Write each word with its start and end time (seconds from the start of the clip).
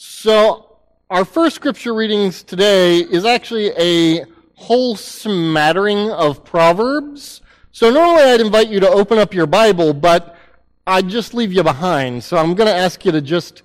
So, 0.00 0.76
our 1.10 1.24
first 1.24 1.56
scripture 1.56 1.92
readings 1.92 2.44
today 2.44 2.98
is 2.98 3.24
actually 3.24 3.72
a 3.76 4.24
whole 4.54 4.94
smattering 4.94 6.12
of 6.12 6.44
Proverbs. 6.44 7.40
So, 7.72 7.90
normally 7.90 8.22
I'd 8.22 8.40
invite 8.40 8.68
you 8.68 8.78
to 8.78 8.88
open 8.88 9.18
up 9.18 9.34
your 9.34 9.48
Bible, 9.48 9.92
but 9.92 10.36
I'd 10.86 11.08
just 11.08 11.34
leave 11.34 11.52
you 11.52 11.64
behind. 11.64 12.22
So, 12.22 12.36
I'm 12.36 12.54
going 12.54 12.68
to 12.68 12.76
ask 12.76 13.04
you 13.04 13.10
to 13.10 13.20
just 13.20 13.64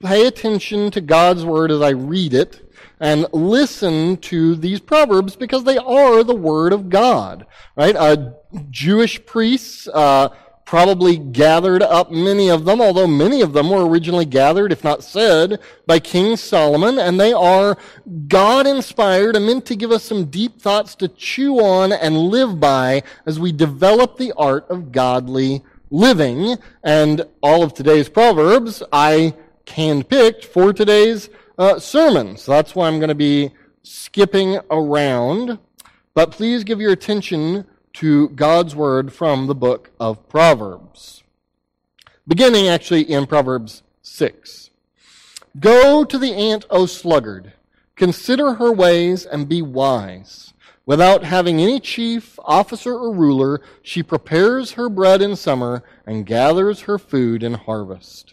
pay 0.00 0.28
attention 0.28 0.92
to 0.92 1.00
God's 1.00 1.44
Word 1.44 1.72
as 1.72 1.80
I 1.80 1.90
read 1.90 2.34
it 2.34 2.72
and 3.00 3.26
listen 3.32 4.16
to 4.18 4.54
these 4.54 4.78
proverbs 4.78 5.34
because 5.34 5.64
they 5.64 5.78
are 5.78 6.22
the 6.22 6.36
word 6.36 6.72
of 6.72 6.88
God, 6.88 7.46
right? 7.76 7.96
Uh, 7.96 8.30
Jewish 8.70 9.24
priests 9.26 9.88
uh, 9.88 10.28
probably 10.68 11.16
gathered 11.16 11.82
up 11.82 12.10
many 12.10 12.50
of 12.50 12.66
them, 12.66 12.78
although 12.78 13.06
many 13.06 13.40
of 13.40 13.54
them 13.54 13.70
were 13.70 13.88
originally 13.88 14.26
gathered, 14.26 14.70
if 14.70 14.84
not 14.84 15.02
said, 15.02 15.58
by 15.86 15.98
King 15.98 16.36
Solomon, 16.36 16.98
and 16.98 17.18
they 17.18 17.32
are 17.32 17.78
God 18.26 18.66
inspired 18.66 19.34
and 19.34 19.46
meant 19.46 19.64
to 19.64 19.76
give 19.76 19.90
us 19.90 20.04
some 20.04 20.26
deep 20.26 20.60
thoughts 20.60 20.94
to 20.96 21.08
chew 21.08 21.58
on 21.58 21.90
and 21.90 22.18
live 22.18 22.60
by 22.60 23.02
as 23.24 23.40
we 23.40 23.50
develop 23.50 24.18
the 24.18 24.34
art 24.36 24.68
of 24.68 24.92
godly 24.92 25.64
living. 25.88 26.58
And 26.84 27.24
all 27.42 27.62
of 27.62 27.72
today's 27.72 28.10
proverbs 28.10 28.82
I 28.92 29.34
handpicked 29.64 30.44
for 30.44 30.74
today's 30.74 31.30
uh, 31.56 31.78
sermon. 31.78 32.36
So 32.36 32.52
that's 32.52 32.74
why 32.74 32.88
I'm 32.88 32.98
going 32.98 33.08
to 33.08 33.14
be 33.14 33.52
skipping 33.84 34.58
around. 34.70 35.58
But 36.12 36.30
please 36.30 36.62
give 36.62 36.78
your 36.78 36.92
attention 36.92 37.64
to 37.98 38.28
God's 38.28 38.76
word 38.76 39.12
from 39.12 39.48
the 39.48 39.56
book 39.56 39.90
of 39.98 40.28
Proverbs. 40.28 41.24
Beginning 42.28 42.68
actually 42.68 43.02
in 43.02 43.26
Proverbs 43.26 43.82
6. 44.02 44.70
Go 45.58 46.04
to 46.04 46.16
the 46.16 46.32
ant, 46.32 46.64
O 46.70 46.86
sluggard. 46.86 47.54
Consider 47.96 48.54
her 48.54 48.72
ways 48.72 49.26
and 49.26 49.48
be 49.48 49.62
wise. 49.62 50.54
Without 50.86 51.24
having 51.24 51.60
any 51.60 51.80
chief, 51.80 52.38
officer, 52.44 52.94
or 52.94 53.12
ruler, 53.12 53.60
she 53.82 54.04
prepares 54.04 54.72
her 54.72 54.88
bread 54.88 55.20
in 55.20 55.34
summer 55.34 55.82
and 56.06 56.24
gathers 56.24 56.82
her 56.82 57.00
food 57.00 57.42
in 57.42 57.54
harvest. 57.54 58.32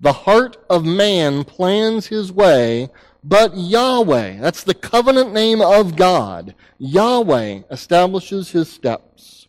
The 0.00 0.12
heart 0.12 0.56
of 0.68 0.84
man 0.84 1.44
plans 1.44 2.08
his 2.08 2.32
way, 2.32 2.90
but 3.24 3.56
Yahweh, 3.56 4.40
that's 4.40 4.62
the 4.62 4.74
covenant 4.74 5.32
name 5.32 5.60
of 5.60 5.96
God, 5.96 6.54
Yahweh 6.78 7.62
establishes 7.70 8.50
his 8.50 8.70
steps. 8.70 9.48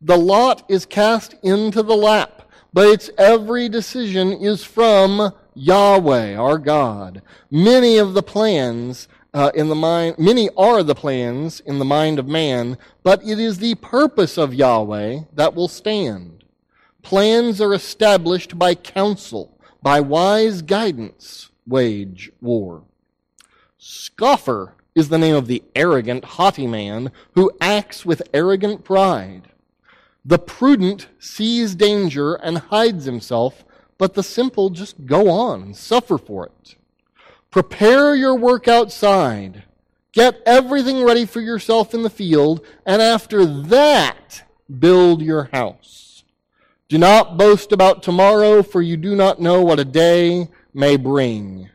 The 0.00 0.16
lot 0.16 0.64
is 0.68 0.86
cast 0.86 1.34
into 1.42 1.82
the 1.82 1.96
lap, 1.96 2.50
but 2.72 2.88
its 2.88 3.10
every 3.18 3.68
decision 3.68 4.32
is 4.32 4.62
from 4.62 5.32
Yahweh, 5.54 6.36
our 6.36 6.58
God. 6.58 7.22
Many 7.50 7.98
of 7.98 8.14
the 8.14 8.22
plans 8.22 9.08
uh, 9.32 9.50
in 9.54 9.68
the 9.68 9.74
mind, 9.74 10.18
many 10.18 10.48
are 10.56 10.82
the 10.82 10.94
plans 10.94 11.60
in 11.60 11.78
the 11.78 11.84
mind 11.84 12.18
of 12.18 12.26
man, 12.26 12.78
but 13.02 13.22
it 13.22 13.38
is 13.38 13.58
the 13.58 13.74
purpose 13.76 14.38
of 14.38 14.54
Yahweh 14.54 15.20
that 15.34 15.54
will 15.54 15.68
stand. 15.68 16.44
Plans 17.02 17.60
are 17.60 17.74
established 17.74 18.58
by 18.58 18.74
counsel 18.74 19.58
by 19.82 20.00
wise 20.00 20.62
guidance 20.62 21.50
wage 21.66 22.32
war. 22.40 22.82
Scoffer 23.78 24.74
is 24.94 25.10
the 25.10 25.18
name 25.18 25.34
of 25.34 25.46
the 25.46 25.62
arrogant, 25.74 26.24
haughty 26.24 26.66
man 26.66 27.12
who 27.34 27.50
acts 27.60 28.06
with 28.06 28.22
arrogant 28.32 28.84
pride. 28.84 29.48
The 30.24 30.38
prudent 30.38 31.08
sees 31.18 31.74
danger 31.74 32.34
and 32.34 32.58
hides 32.58 33.04
himself, 33.04 33.64
but 33.98 34.14
the 34.14 34.22
simple 34.22 34.70
just 34.70 35.06
go 35.06 35.28
on 35.28 35.62
and 35.62 35.76
suffer 35.76 36.18
for 36.18 36.46
it. 36.46 36.76
Prepare 37.50 38.14
your 38.14 38.34
work 38.34 38.66
outside. 38.66 39.64
Get 40.12 40.40
everything 40.46 41.04
ready 41.04 41.26
for 41.26 41.40
yourself 41.40 41.92
in 41.92 42.02
the 42.02 42.10
field, 42.10 42.64
and 42.86 43.02
after 43.02 43.44
that, 43.44 44.42
build 44.78 45.20
your 45.20 45.50
house. 45.52 46.24
Do 46.88 46.96
not 46.96 47.36
boast 47.36 47.70
about 47.70 48.02
tomorrow, 48.02 48.62
for 48.62 48.80
you 48.80 48.96
do 48.96 49.14
not 49.14 49.40
know 49.40 49.62
what 49.62 49.78
a 49.78 49.84
day 49.84 50.48
may 50.72 50.96
bring. 50.96 51.68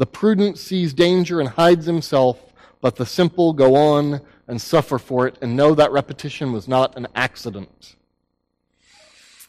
The 0.00 0.06
prudent 0.06 0.56
sees 0.56 0.94
danger 0.94 1.40
and 1.40 1.48
hides 1.50 1.84
himself, 1.84 2.38
but 2.80 2.96
the 2.96 3.04
simple 3.04 3.52
go 3.52 3.76
on 3.76 4.22
and 4.48 4.58
suffer 4.58 4.96
for 4.96 5.26
it 5.26 5.36
and 5.42 5.54
know 5.54 5.74
that 5.74 5.92
repetition 5.92 6.52
was 6.52 6.66
not 6.66 6.96
an 6.96 7.06
accident. 7.14 7.96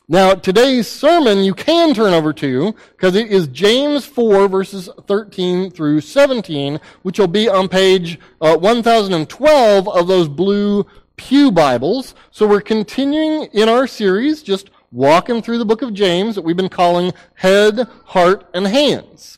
Now, 0.09 0.33
today's 0.33 0.89
sermon 0.89 1.45
you 1.45 1.53
can 1.53 1.93
turn 1.93 2.11
over 2.11 2.33
to 2.33 2.75
because 2.91 3.15
it 3.15 3.31
is 3.31 3.47
James 3.47 4.05
4 4.05 4.49
verses 4.49 4.89
13 5.07 5.71
through 5.71 6.01
17, 6.01 6.81
which 7.03 7.17
will 7.17 7.27
be 7.27 7.47
on 7.47 7.69
page 7.69 8.19
uh, 8.41 8.57
1012 8.57 9.87
of 9.87 10.07
those 10.09 10.27
blue 10.27 10.85
Pew 11.15 11.49
Bibles. 11.49 12.13
So 12.31 12.45
we're 12.45 12.59
continuing 12.59 13.43
in 13.53 13.69
our 13.69 13.87
series, 13.87 14.43
just 14.43 14.69
walking 14.91 15.41
through 15.41 15.59
the 15.59 15.65
book 15.65 15.81
of 15.81 15.93
James 15.93 16.35
that 16.35 16.41
we've 16.41 16.57
been 16.57 16.67
calling 16.67 17.13
Head, 17.35 17.87
Heart, 18.03 18.49
and 18.53 18.67
Hands. 18.67 19.37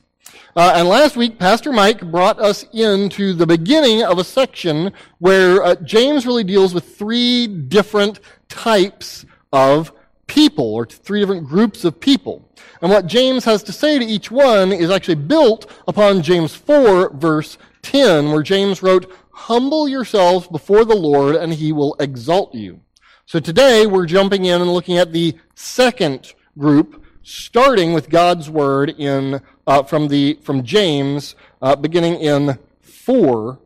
Uh, 0.56 0.74
and 0.76 0.88
last 0.88 1.18
week, 1.18 1.40
Pastor 1.40 1.72
Mike 1.72 2.00
brought 2.12 2.40
us 2.40 2.64
into 2.74 3.34
the 3.34 3.48
beginning 3.48 4.04
of 4.04 4.20
a 4.20 4.24
section 4.24 4.94
where 5.18 5.64
uh, 5.64 5.76
James 5.78 6.28
really 6.28 6.44
deals 6.44 6.76
with 6.76 6.96
three 6.96 7.48
different 7.48 8.20
types 8.50 9.26
of 9.52 9.92
people, 10.28 10.76
or 10.76 10.86
three 10.86 11.22
different 11.22 11.48
groups 11.48 11.84
of 11.84 12.00
people. 12.00 12.48
And 12.84 12.92
what 12.92 13.08
James 13.08 13.46
has 13.46 13.64
to 13.64 13.72
say 13.72 13.98
to 13.98 14.06
each 14.06 14.30
one 14.30 14.72
is 14.72 14.92
actually 14.92 15.16
built 15.16 15.72
upon 15.88 16.22
James 16.22 16.54
4, 16.54 17.16
verse 17.16 17.58
10, 17.82 18.32
where 18.32 18.44
James 18.44 18.84
wrote, 18.84 19.12
Humble 19.32 19.88
yourselves 19.88 20.48
before 20.48 20.86
the 20.86 20.96
Lord, 20.96 21.36
and 21.36 21.52
he 21.52 21.72
will 21.72 21.96
exalt 22.00 22.54
you. 22.54 22.80
So 23.26 23.40
today 23.40 23.88
we're 23.88 24.06
jumping 24.06 24.46
in 24.46 24.62
and 24.62 24.72
looking 24.72 25.00
at 25.00 25.14
the 25.14 25.36
second 25.56 26.34
group, 26.58 27.03
starting 27.24 27.94
with 27.94 28.10
God's 28.10 28.50
word 28.50 28.90
in 28.90 29.42
uh, 29.66 29.84
from 29.84 30.10
the 30.10 30.38
from 30.44 30.64
James, 30.64 31.36
uh, 31.62 31.76
beginning 31.76 32.16
in 32.20 32.60
four, 32.82 33.60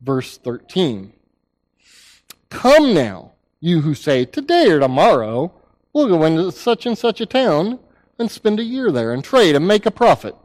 verse 0.00 0.36
thirteen. 0.36 1.12
Come 2.50 2.92
now, 2.92 3.32
you 3.60 3.80
who 3.80 3.94
say 3.94 4.24
today 4.24 4.70
or 4.70 4.80
tomorrow 4.80 5.52
we'll 5.92 6.08
go 6.08 6.24
into 6.24 6.52
such 6.52 6.84
and 6.84 6.98
such 6.98 7.22
a 7.22 7.26
town 7.26 7.78
and 8.18 8.30
spend 8.30 8.60
a 8.60 8.64
year 8.64 8.90
there 8.90 9.12
and 9.12 9.24
trade 9.24 9.56
and 9.56 9.66
make 9.66 9.86
a 9.86 9.90
profit. 9.90 10.36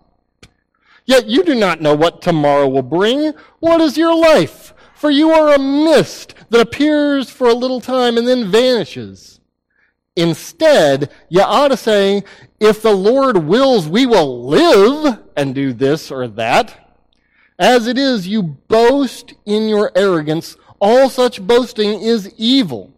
Yet 1.04 1.28
you 1.28 1.44
do 1.44 1.56
not 1.56 1.82
know 1.82 1.94
what 1.94 2.22
tomorrow 2.22 2.70
will 2.70 2.84
bring. 2.84 3.34
What 3.60 3.82
is 3.82 3.98
your 3.98 4.16
life? 4.16 4.74
For 4.96 5.10
you 5.10 5.32
are 5.32 5.54
a 5.54 5.60
mist 5.60 6.36
that 6.52 6.62
appears 6.62 7.30
for 7.30 7.50
a 7.50 7.56
little 7.56 7.82
time 7.82 8.18
and 8.18 8.28
then 8.28 8.52
vanishes. 8.52 9.41
Instead, 10.16 11.10
you 11.30 11.42
ought 11.42 11.70
to 11.70 11.78
say, 11.78 12.24
if 12.60 12.82
the 12.82 12.94
Lord 12.94 13.38
wills, 13.38 13.88
we 13.88 14.06
will 14.06 14.46
live 14.46 15.20
and 15.38 15.56
do 15.56 15.74
this 15.74 16.12
or 16.12 16.28
that. 16.28 16.96
As 17.58 17.88
it 17.88 17.98
is, 17.98 18.28
you 18.28 18.44
boast 18.44 19.34
in 19.46 19.70
your 19.70 19.92
arrogance. 19.96 20.58
All 20.80 21.10
such 21.10 21.42
boasting 21.42 22.02
is 22.02 22.34
evil. 22.38 22.92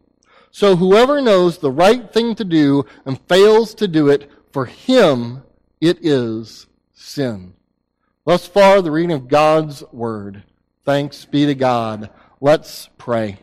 So 0.51 0.75
whoever 0.75 1.21
knows 1.21 1.57
the 1.57 1.71
right 1.71 2.11
thing 2.11 2.35
to 2.35 2.43
do 2.43 2.85
and 3.05 3.19
fails 3.27 3.73
to 3.75 3.87
do 3.87 4.07
it, 4.09 4.29
for 4.51 4.65
him 4.65 5.43
it 5.81 5.97
is 6.01 6.67
sin. 6.93 7.53
Thus 8.25 8.47
far, 8.47 8.81
the 8.81 8.91
reading 8.91 9.11
of 9.11 9.27
God's 9.27 9.83
word. 9.91 10.43
Thanks 10.85 11.25
be 11.25 11.45
to 11.45 11.55
God. 11.55 12.09
Let's 12.39 12.89
pray. 12.97 13.39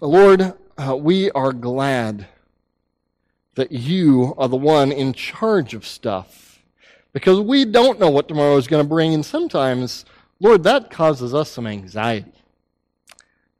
Lord, 0.00 0.54
uh, 0.76 0.96
we 0.96 1.30
are 1.30 1.52
glad 1.52 2.26
that 3.54 3.72
you 3.72 4.34
are 4.38 4.48
the 4.48 4.56
one 4.56 4.92
in 4.92 5.12
charge 5.12 5.74
of 5.74 5.86
stuff 5.86 6.62
because 7.12 7.40
we 7.40 7.64
don't 7.64 8.00
know 8.00 8.10
what 8.10 8.28
tomorrow 8.28 8.56
is 8.56 8.66
going 8.66 8.82
to 8.82 8.88
bring. 8.88 9.12
And 9.14 9.24
sometimes, 9.24 10.04
Lord, 10.40 10.62
that 10.64 10.90
causes 10.90 11.34
us 11.34 11.50
some 11.50 11.66
anxiety. 11.66 12.32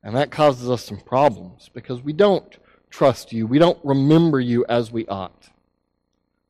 And 0.03 0.15
that 0.15 0.31
causes 0.31 0.69
us 0.69 0.83
some 0.83 0.99
problems 0.99 1.69
because 1.73 2.01
we 2.01 2.11
don't 2.11 2.57
trust 2.89 3.31
you. 3.31 3.47
We 3.47 3.59
don't 3.59 3.79
remember 3.83 4.39
you 4.39 4.65
as 4.67 4.91
we 4.91 5.07
ought. 5.07 5.49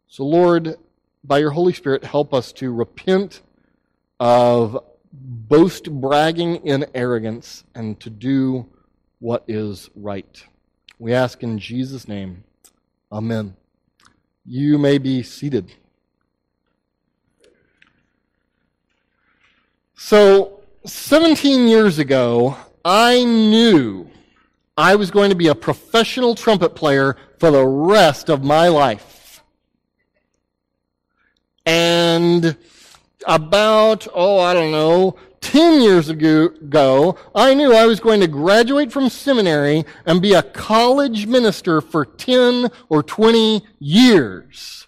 So, 0.07 0.23
Lord, 0.25 0.75
by 1.23 1.37
your 1.37 1.51
Holy 1.51 1.73
Spirit, 1.73 2.03
help 2.03 2.33
us 2.33 2.51
to 2.53 2.71
repent 2.71 3.41
of 4.19 4.77
boast 5.11 5.91
bragging 5.91 6.55
in 6.65 6.85
arrogance 6.95 7.63
and 7.75 7.99
to 7.99 8.09
do 8.09 8.65
what 9.19 9.43
is 9.47 9.89
right. 9.95 10.43
We 10.97 11.13
ask 11.13 11.43
in 11.43 11.59
Jesus' 11.59 12.07
name. 12.07 12.43
Amen. 13.13 13.55
You 14.43 14.79
may 14.79 14.97
be 14.97 15.21
seated. 15.21 15.71
So, 19.93 20.61
17 20.83 21.67
years 21.67 21.99
ago, 21.99 22.57
I 22.83 23.23
knew 23.23 24.09
I 24.75 24.95
was 24.95 25.11
going 25.11 25.29
to 25.29 25.35
be 25.35 25.47
a 25.47 25.53
professional 25.53 26.33
trumpet 26.33 26.73
player 26.73 27.15
for 27.37 27.51
the 27.51 27.63
rest 27.63 28.29
of 28.29 28.43
my 28.43 28.67
life. 28.67 29.43
And 31.67 32.57
about, 33.27 34.07
oh, 34.11 34.39
I 34.39 34.55
don't 34.55 34.71
know, 34.71 35.17
10 35.43 35.81
years 35.81 36.09
ago, 36.09 37.17
I 37.35 37.53
knew 37.53 37.73
I 37.73 37.85
was 37.85 37.99
going 37.99 38.21
to 38.21 38.27
graduate 38.27 38.91
from 38.91 39.09
seminary 39.09 39.85
and 40.05 40.21
be 40.21 40.33
a 40.33 40.41
college 40.41 41.27
minister 41.27 41.81
for 41.81 42.05
10 42.05 42.71
or 42.89 43.03
20 43.03 43.61
years. 43.77 44.87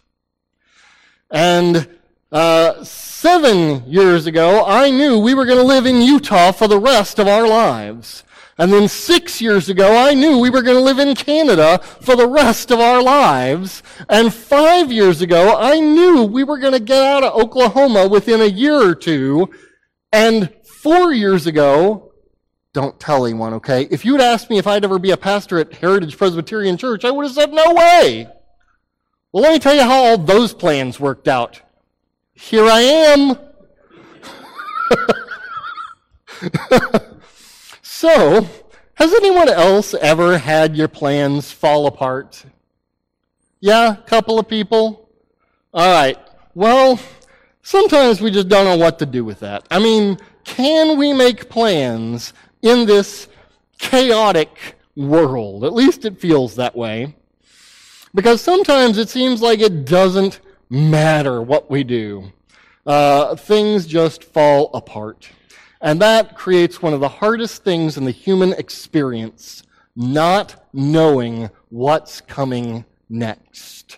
And 1.29 1.89
uh, 2.31 2.83
seven 2.83 3.83
years 3.85 4.27
ago, 4.27 4.65
I 4.65 4.89
knew 4.89 5.19
we 5.19 5.33
were 5.33 5.45
going 5.45 5.57
to 5.59 5.63
live 5.63 5.85
in 5.85 6.01
Utah 6.01 6.53
for 6.53 6.67
the 6.67 6.79
rest 6.79 7.19
of 7.19 7.27
our 7.27 7.47
lives. 7.47 8.23
And 8.57 8.71
then 8.71 8.87
six 8.87 9.41
years 9.41 9.67
ago, 9.67 9.97
I 9.97 10.13
knew 10.13 10.39
we 10.39 10.49
were 10.49 10.61
going 10.61 10.77
to 10.77 10.81
live 10.81 10.99
in 10.99 11.13
Canada 11.13 11.79
for 11.99 12.15
the 12.15 12.27
rest 12.27 12.71
of 12.71 12.79
our 12.79 13.03
lives. 13.03 13.83
And 14.07 14.33
five 14.33 14.93
years 14.93 15.21
ago, 15.21 15.57
I 15.57 15.81
knew 15.81 16.23
we 16.23 16.45
were 16.45 16.57
going 16.57 16.71
to 16.71 16.79
get 16.79 17.03
out 17.03 17.23
of 17.25 17.33
Oklahoma 17.33 18.07
within 18.07 18.39
a 18.39 18.45
year 18.45 18.75
or 18.75 18.95
two. 18.95 19.49
And 20.15 20.49
four 20.63 21.11
years 21.11 21.45
ago, 21.45 22.13
don't 22.71 22.97
tell 23.01 23.25
anyone, 23.25 23.55
okay? 23.55 23.85
If 23.91 24.05
you 24.05 24.13
had 24.13 24.21
asked 24.21 24.49
me 24.49 24.57
if 24.57 24.65
I'd 24.65 24.85
ever 24.85 24.97
be 24.97 25.11
a 25.11 25.17
pastor 25.17 25.59
at 25.59 25.73
Heritage 25.73 26.17
Presbyterian 26.17 26.77
Church, 26.77 27.03
I 27.03 27.11
would 27.11 27.25
have 27.25 27.35
said, 27.35 27.51
no 27.51 27.73
way. 27.73 28.25
Well, 29.33 29.43
let 29.43 29.51
me 29.51 29.59
tell 29.59 29.75
you 29.75 29.81
how 29.81 30.05
all 30.05 30.17
those 30.17 30.53
plans 30.53 31.01
worked 31.01 31.27
out. 31.27 31.61
Here 32.31 32.63
I 32.63 32.79
am. 32.79 33.37
so, 37.81 38.47
has 38.93 39.13
anyone 39.15 39.49
else 39.49 39.93
ever 39.95 40.37
had 40.37 40.77
your 40.77 40.87
plans 40.87 41.51
fall 41.51 41.87
apart? 41.87 42.45
Yeah, 43.59 43.95
a 43.95 44.01
couple 44.03 44.39
of 44.39 44.47
people? 44.47 45.09
All 45.73 45.93
right. 45.93 46.17
Well, 46.53 47.01
sometimes 47.65 48.21
we 48.21 48.31
just 48.31 48.47
don't 48.47 48.63
know 48.63 48.77
what 48.77 48.99
to 48.99 49.05
do 49.05 49.25
with 49.25 49.39
that. 49.41 49.65
I 49.69 49.79
mean, 49.79 50.17
can 50.43 50.97
we 50.97 51.11
make 51.11 51.49
plans 51.49 52.31
in 52.61 52.85
this 52.85 53.27
chaotic 53.79 54.75
world? 54.95 55.65
At 55.65 55.73
least 55.73 56.05
it 56.05 56.19
feels 56.19 56.55
that 56.55 56.75
way. 56.75 57.15
Because 58.13 58.39
sometimes 58.39 58.97
it 58.97 59.09
seems 59.09 59.41
like 59.41 59.59
it 59.59 59.83
doesn't 59.83 60.39
matter 60.69 61.41
what 61.41 61.69
we 61.69 61.83
do. 61.83 62.31
Uh, 62.85 63.35
things 63.35 63.87
just 63.87 64.23
fall 64.23 64.69
apart. 64.73 65.29
And 65.81 65.99
that 66.01 66.37
creates 66.37 66.81
one 66.81 66.93
of 66.93 66.99
the 66.99 67.09
hardest 67.09 67.63
things 67.63 67.97
in 67.97 68.05
the 68.05 68.11
human 68.11 68.53
experience 68.53 69.63
not 69.95 70.67
knowing 70.73 71.49
what's 71.69 72.21
coming 72.21 72.85
next. 73.09 73.97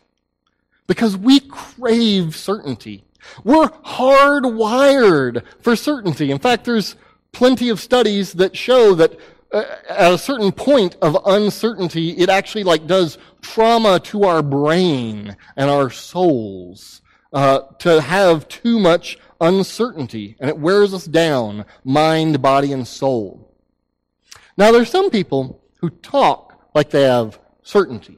Because 0.86 1.18
we 1.18 1.40
crave 1.42 2.36
certainty. 2.36 3.04
We're 3.44 3.70
hardwired 3.70 5.44
for 5.62 5.76
certainty. 5.76 6.32
In 6.32 6.40
fact, 6.40 6.66
there's 6.66 6.96
plenty 7.32 7.70
of 7.70 7.80
studies 7.80 8.34
that 8.34 8.56
show 8.56 8.96
that 8.96 9.20
uh, 9.52 9.64
at 9.90 10.12
a 10.12 10.18
certain 10.18 10.52
point 10.52 10.98
of 11.02 11.18
uncertainty, 11.26 12.12
it 12.12 12.30
actually 12.30 12.64
like 12.64 12.88
does 12.88 13.18
trauma 13.42 14.00
to 14.00 14.24
our 14.24 14.42
brain 14.42 15.36
and 15.56 15.70
our 15.70 15.90
souls 15.90 17.02
uh, 17.32 17.60
to 17.80 18.02
have 18.02 18.48
too 18.48 18.80
much 18.80 19.18
uncertainty, 19.40 20.36
and 20.40 20.50
it 20.50 20.58
wears 20.58 20.94
us 20.94 21.06
down, 21.06 21.66
mind, 21.84 22.42
body, 22.42 22.74
and 22.74 22.88
soul. 22.88 23.56
Now, 24.58 24.72
there's 24.72 24.90
some 24.90 25.10
people 25.10 25.62
who 25.80 25.90
talk 25.90 26.70
like 26.74 26.90
they 26.90 27.04
have 27.04 27.40
certainty. 27.62 28.18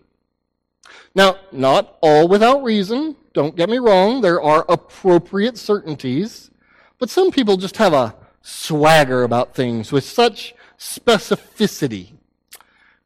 Now, 1.14 1.38
not 1.52 1.98
all 2.02 2.28
without 2.28 2.64
reason. 2.64 3.16
Don't 3.34 3.56
get 3.56 3.70
me 3.70 3.78
wrong. 3.78 4.22
There 4.22 4.42
are 4.42 4.66
appropriate 4.68 5.58
certainties. 5.58 6.50
But 6.98 7.10
some 7.10 7.32
people 7.32 7.58
just 7.58 7.78
have 7.78 7.94
a 7.94 8.16
swagger 8.42 9.24
about 9.24 9.56
things 9.56 9.92
with 9.92 10.04
such 10.04 10.54
specificity. 10.78 12.14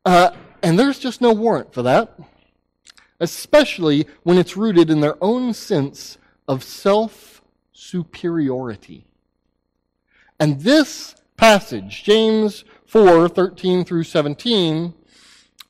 Uh, 0.06 0.32
and 0.62 0.80
there's 0.80 1.00
just 1.00 1.22
no 1.22 1.32
warrant 1.32 1.74
for 1.74 1.84
that, 1.84 2.18
especially 3.20 4.08
when 4.24 4.38
it's 4.38 4.58
rooted 4.58 4.90
in 4.90 5.02
their 5.02 5.22
own 5.22 5.54
sense 5.54 6.18
of 6.48 6.64
self 6.64 7.42
superiority. 7.72 9.06
And 10.40 10.62
this 10.62 11.16
passage, 11.38 12.04
James 12.04 12.64
4 12.86 13.30
13 13.30 13.86
through 13.86 14.04
17, 14.04 14.94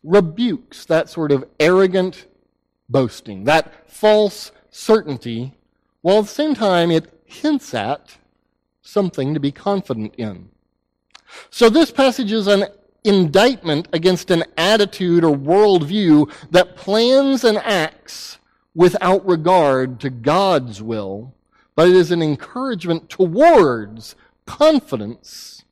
rebukes 0.03 0.85
that 0.85 1.09
sort 1.09 1.31
of 1.31 1.45
arrogant 1.59 2.27
boasting, 2.93 3.43
that 3.43 3.89
false 3.89 4.53
certainty, 4.71 5.53
while 6.01 6.19
at 6.19 6.25
the 6.25 6.29
same 6.29 6.55
time 6.55 6.89
it 6.91 7.11
hints 7.25 7.73
at 7.73 8.17
something 8.81 9.33
to 9.33 9.39
be 9.41 9.51
confident 9.51 10.15
in. 10.15 10.49
So 11.49 11.69
this 11.69 11.91
passage 11.91 12.31
is 12.31 12.47
an 12.47 12.67
indictment 13.03 13.89
against 13.91 14.31
an 14.31 14.45
attitude 14.55 15.23
or 15.23 15.35
worldview 15.35 16.31
that 16.51 16.77
plans 16.77 17.43
and 17.43 17.57
acts 17.57 18.37
without 18.75 19.25
regard 19.27 19.99
to 19.99 20.09
God's 20.09 20.81
will, 20.81 21.33
but 21.75 21.89
it 21.89 21.95
is 21.95 22.11
an 22.11 22.21
encouragement 22.21 23.09
towards 23.09 24.15
confidence 24.45 25.63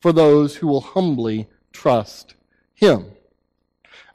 for 0.00 0.12
those 0.12 0.56
who 0.56 0.66
will 0.66 0.80
humbly 0.80 1.48
trust 1.72 2.34
Him. 2.74 3.12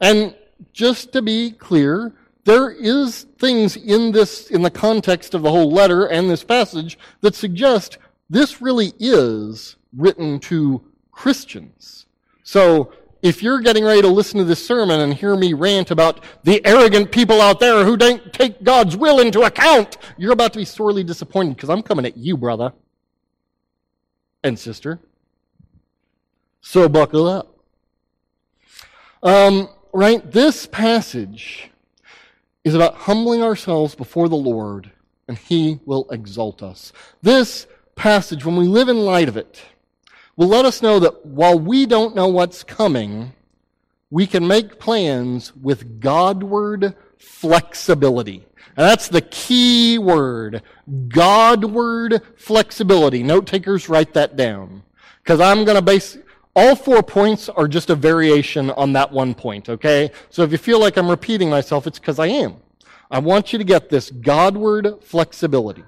And 0.02 0.36
just 0.74 1.14
to 1.14 1.22
be 1.22 1.52
clear, 1.52 2.14
there 2.48 2.72
is 2.72 3.24
things 3.40 3.76
in 3.76 4.14
this, 4.14 4.50
in 4.50 4.62
the 4.62 4.72
context 4.72 5.34
of 5.34 5.42
the 5.42 5.52
whole 5.52 5.70
letter 5.70 6.06
and 6.06 6.30
this 6.30 6.46
passage 6.46 6.98
that 7.20 7.36
suggest 7.36 7.98
this 8.30 8.62
really 8.62 8.94
is 9.00 9.76
written 9.94 10.40
to 10.40 10.82
Christians. 11.12 12.06
So, 12.44 12.94
if 13.22 13.44
you're 13.44 13.60
getting 13.60 13.84
ready 13.84 14.02
to 14.02 14.08
listen 14.08 14.38
to 14.38 14.46
this 14.46 14.66
sermon 14.66 15.02
and 15.02 15.14
hear 15.14 15.36
me 15.36 15.54
rant 15.54 15.92
about 15.92 16.24
the 16.44 16.66
arrogant 16.66 17.12
people 17.12 17.42
out 17.42 17.60
there 17.60 17.84
who 17.84 17.98
don't 17.98 18.32
take 18.32 18.64
God's 18.64 18.96
will 18.96 19.20
into 19.20 19.42
account, 19.42 19.98
you're 20.18 20.32
about 20.32 20.54
to 20.54 20.60
be 20.60 20.66
sorely 20.66 21.04
disappointed 21.04 21.58
because 21.58 21.70
I'm 21.70 21.82
coming 21.82 22.06
at 22.06 22.16
you, 22.16 22.38
brother 22.38 22.72
and 24.42 24.58
sister. 24.58 25.02
So 26.62 26.88
buckle 26.88 27.28
up. 27.28 27.58
Um, 29.22 29.68
right? 29.92 30.32
This 30.32 30.66
passage 30.66 31.72
is 32.68 32.76
about 32.76 32.96
humbling 32.96 33.42
ourselves 33.42 33.96
before 33.96 34.28
the 34.28 34.36
Lord 34.36 34.92
and 35.28 35.38
He 35.38 35.80
will 35.86 36.06
exalt 36.12 36.62
us. 36.62 36.92
This 37.22 37.66
passage, 37.96 38.44
when 38.44 38.58
we 38.58 38.68
live 38.68 38.90
in 38.90 38.98
light 38.98 39.30
of 39.30 39.38
it, 39.38 39.62
will 40.36 40.50
let 40.50 40.66
us 40.66 40.82
know 40.82 41.00
that 41.00 41.26
while 41.26 41.58
we 41.58 41.86
don't 41.86 42.14
know 42.14 42.28
what's 42.28 42.66
coming, 42.66 43.32
we 44.10 44.28
can 44.28 44.46
make 44.46 44.80
plans 44.80 45.56
with 45.56 46.02
Godward 46.02 46.94
flexibility. 47.18 48.46
And 48.76 48.86
that's 48.86 49.08
the 49.08 49.22
key 49.22 49.98
word. 49.98 50.62
Godward 51.08 52.22
flexibility. 52.36 53.24
Note 53.24 53.48
takers, 53.48 53.88
write 53.88 54.14
that 54.14 54.36
down. 54.36 54.84
Because 55.24 55.40
I'm 55.40 55.64
going 55.64 55.76
to 55.76 55.82
base, 55.82 56.18
all 56.58 56.76
four 56.76 57.04
points 57.04 57.50
are 57.50 57.68
just 57.68 57.92
a 57.92 57.96
variation 57.96 58.72
on 58.72 58.94
that 58.94 59.12
one 59.12 59.36
point, 59.36 59.70
okay? 59.70 60.10
So 60.32 60.42
if 60.42 60.52
you 60.52 60.58
feel 60.58 60.80
like 60.80 60.98
I'm 60.98 61.08
repeating 61.08 61.52
myself, 61.52 61.86
it's 61.86 62.00
because 62.00 62.18
I 62.18 62.28
am. 62.28 62.56
I 63.12 63.20
want 63.20 63.54
you 63.54 63.60
to 63.60 63.64
get 63.64 63.90
this 63.90 64.10
Godward 64.10 65.04
flexibility. 65.04 65.84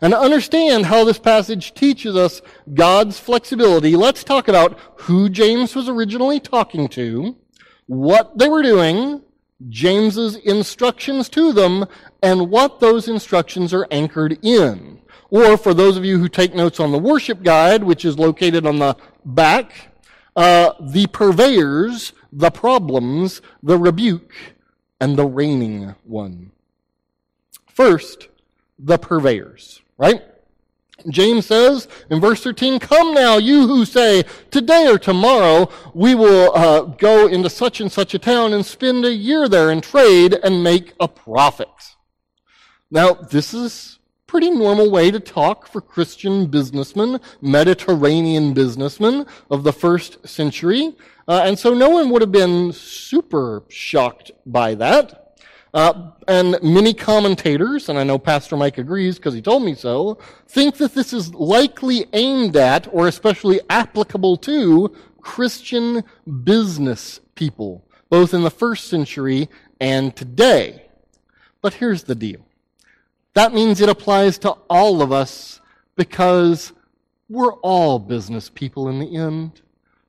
And 0.00 0.12
to 0.12 0.18
understand 0.18 0.86
how 0.86 1.02
this 1.02 1.18
passage 1.18 1.74
teaches 1.74 2.14
us 2.14 2.40
God's 2.72 3.18
flexibility, 3.18 3.96
let's 3.96 4.22
talk 4.22 4.46
about 4.46 4.78
who 4.94 5.28
James 5.28 5.74
was 5.74 5.88
originally 5.88 6.38
talking 6.38 6.86
to, 6.90 7.36
what 7.86 8.38
they 8.38 8.48
were 8.48 8.62
doing, 8.62 9.22
James's 9.68 10.36
instructions 10.36 11.28
to 11.30 11.52
them, 11.52 11.84
and 12.22 12.48
what 12.48 12.78
those 12.78 13.08
instructions 13.08 13.74
are 13.74 13.88
anchored 13.90 14.38
in. 14.42 15.00
Or 15.30 15.56
for 15.56 15.74
those 15.74 15.96
of 15.96 16.04
you 16.04 16.18
who 16.18 16.28
take 16.28 16.54
notes 16.54 16.78
on 16.78 16.92
the 16.92 16.98
worship 16.98 17.42
guide, 17.42 17.82
which 17.82 18.04
is 18.04 18.20
located 18.20 18.66
on 18.66 18.78
the 18.78 18.96
back, 19.24 19.72
uh, 20.36 20.72
the 20.80 21.06
purveyors, 21.08 22.12
the 22.32 22.50
problems, 22.50 23.40
the 23.62 23.78
rebuke, 23.78 24.32
and 25.00 25.16
the 25.16 25.26
reigning 25.26 25.94
one. 26.04 26.52
First, 27.66 28.28
the 28.78 28.98
purveyors, 28.98 29.80
right? 29.98 30.22
James 31.10 31.46
says 31.46 31.88
in 32.10 32.20
verse 32.20 32.42
13, 32.42 32.78
Come 32.78 33.14
now, 33.14 33.36
you 33.36 33.66
who 33.66 33.84
say, 33.84 34.24
Today 34.50 34.88
or 34.88 34.98
tomorrow 34.98 35.68
we 35.94 36.14
will 36.14 36.54
uh, 36.54 36.80
go 36.82 37.26
into 37.26 37.50
such 37.50 37.80
and 37.80 37.90
such 37.90 38.14
a 38.14 38.18
town 38.18 38.52
and 38.52 38.64
spend 38.64 39.04
a 39.04 39.12
year 39.12 39.48
there 39.48 39.70
and 39.70 39.82
trade 39.82 40.38
and 40.42 40.62
make 40.62 40.94
a 40.98 41.08
profit. 41.08 41.68
Now, 42.90 43.14
this 43.14 43.52
is 43.52 43.95
pretty 44.26 44.50
normal 44.50 44.90
way 44.90 45.10
to 45.10 45.20
talk 45.20 45.68
for 45.68 45.80
Christian 45.80 46.46
businessmen, 46.46 47.20
Mediterranean 47.40 48.54
businessmen 48.54 49.26
of 49.50 49.62
the 49.62 49.72
first 49.72 50.26
century. 50.26 50.94
Uh, 51.28 51.42
and 51.44 51.58
so 51.58 51.74
no 51.74 51.88
one 51.88 52.10
would 52.10 52.22
have 52.22 52.32
been 52.32 52.72
super 52.72 53.62
shocked 53.68 54.32
by 54.44 54.74
that. 54.74 55.38
Uh, 55.74 56.10
and 56.26 56.56
many 56.62 56.94
commentators, 56.94 57.88
and 57.88 57.98
I 57.98 58.04
know 58.04 58.18
Pastor 58.18 58.56
Mike 58.56 58.78
agrees 58.78 59.16
because 59.16 59.34
he 59.34 59.42
told 59.42 59.62
me 59.62 59.74
so, 59.74 60.18
think 60.48 60.76
that 60.78 60.94
this 60.94 61.12
is 61.12 61.34
likely 61.34 62.06
aimed 62.12 62.56
at 62.56 62.88
or 62.92 63.08
especially 63.08 63.60
applicable 63.68 64.38
to 64.38 64.96
Christian 65.20 66.02
business 66.44 67.20
people, 67.34 67.84
both 68.08 68.32
in 68.32 68.42
the 68.42 68.50
first 68.50 68.86
century 68.86 69.50
and 69.78 70.16
today. 70.16 70.86
But 71.60 71.74
here's 71.74 72.04
the 72.04 72.14
deal. 72.14 72.46
That 73.36 73.52
means 73.52 73.82
it 73.82 73.90
applies 73.90 74.38
to 74.38 74.52
all 74.70 75.02
of 75.02 75.12
us 75.12 75.60
because 75.94 76.72
we're 77.28 77.52
all 77.56 77.98
business 77.98 78.48
people 78.48 78.88
in 78.88 78.98
the 78.98 79.14
end. 79.14 79.60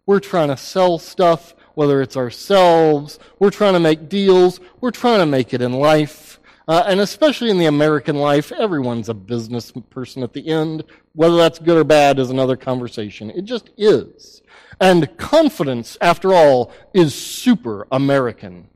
We're 0.05 0.21
trying 0.21 0.47
to 0.47 0.55
sell 0.55 0.97
stuff, 0.97 1.53
whether 1.73 2.01
it's 2.01 2.15
ourselves, 2.15 3.19
we're 3.37 3.51
trying 3.51 3.73
to 3.73 3.81
make 3.81 4.07
deals, 4.07 4.61
we're 4.79 4.91
trying 4.91 5.19
to 5.19 5.25
make 5.25 5.53
it 5.53 5.61
in 5.61 5.73
life. 5.73 6.39
Uh, 6.69 6.85
and 6.87 7.01
especially 7.01 7.49
in 7.49 7.57
the 7.57 7.65
American 7.65 8.15
life, 8.15 8.53
everyone's 8.53 9.09
a 9.09 9.13
business 9.13 9.73
person 9.89 10.23
at 10.23 10.31
the 10.31 10.47
end. 10.47 10.85
Whether 11.13 11.35
that's 11.35 11.59
good 11.59 11.77
or 11.77 11.83
bad 11.83 12.19
is 12.19 12.29
another 12.29 12.55
conversation. 12.55 13.29
It 13.31 13.43
just 13.43 13.71
is. 13.75 14.41
And 14.79 15.17
confidence, 15.17 15.97
after 15.99 16.33
all, 16.33 16.71
is 16.93 17.13
super 17.13 17.87
American. 17.91 18.69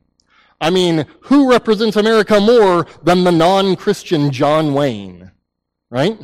I 0.62 0.70
mean, 0.70 1.06
who 1.22 1.50
represents 1.50 1.98
America 1.98 2.40
more 2.40 2.86
than 3.04 3.24
the 3.24 3.32
non-Christian 3.32 4.32
John 4.32 4.74
Wayne? 4.74 5.32
Right? 5.90 6.18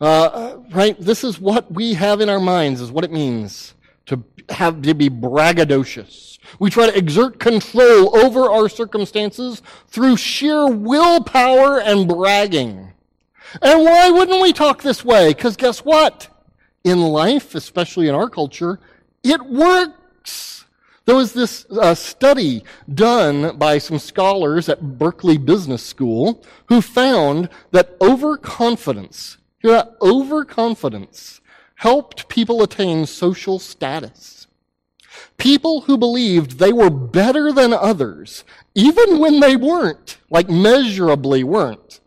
Uh, 0.00 0.58
right? 0.70 1.00
This 1.00 1.24
is 1.24 1.40
what 1.40 1.72
we 1.72 1.94
have 1.94 2.20
in 2.20 2.28
our 2.28 2.38
minds, 2.38 2.82
is 2.82 2.92
what 2.92 3.04
it 3.04 3.10
means 3.10 3.74
to 4.06 4.22
have 4.50 4.82
to 4.82 4.94
be 4.94 5.08
braggadocious. 5.08 6.38
We 6.58 6.68
try 6.68 6.90
to 6.90 6.96
exert 6.96 7.40
control 7.40 8.16
over 8.16 8.50
our 8.50 8.68
circumstances 8.68 9.62
through 9.88 10.18
sheer 10.18 10.68
willpower 10.68 11.80
and 11.80 12.06
bragging. 12.06 12.92
And 13.62 13.84
why 13.84 14.10
wouldn't 14.10 14.42
we 14.42 14.52
talk 14.52 14.82
this 14.82 15.04
way? 15.04 15.28
Because 15.28 15.56
guess 15.56 15.78
what? 15.78 16.28
In 16.84 17.00
life, 17.00 17.54
especially 17.54 18.08
in 18.08 18.14
our 18.14 18.28
culture, 18.28 18.78
it 19.22 19.40
works. 19.40 20.63
There 21.06 21.16
was 21.16 21.32
this 21.32 21.66
uh, 21.70 21.94
study 21.94 22.64
done 22.92 23.58
by 23.58 23.78
some 23.78 23.98
scholars 23.98 24.68
at 24.68 24.98
Berkeley 24.98 25.36
Business 25.36 25.84
School 25.84 26.42
who 26.66 26.80
found 26.80 27.50
that 27.72 27.96
overconfidence 28.00 29.36
that 29.64 29.96
overconfidence 30.02 31.40
helped 31.76 32.28
people 32.28 32.62
attain 32.62 33.06
social 33.06 33.58
status. 33.58 34.46
People 35.38 35.82
who 35.82 35.96
believed 35.96 36.58
they 36.58 36.72
were 36.72 36.90
better 36.90 37.50
than 37.52 37.72
others, 37.72 38.44
even 38.74 39.18
when 39.18 39.40
they 39.40 39.56
weren't, 39.56 40.18
like 40.28 40.48
measurably 40.50 41.42
weren't, 41.42 42.00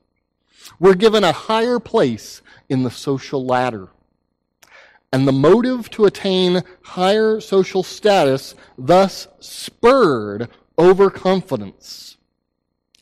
were 0.79 0.95
given 0.95 1.23
a 1.23 1.31
higher 1.31 1.79
place 1.79 2.41
in 2.69 2.83
the 2.83 2.91
social 2.91 3.43
ladder. 3.45 3.89
And 5.11 5.27
the 5.27 5.31
motive 5.31 5.89
to 5.91 6.05
attain 6.05 6.63
higher 6.81 7.39
social 7.39 7.83
status 7.83 8.55
thus 8.77 9.27
spurred 9.39 10.49
overconfidence. 10.77 12.17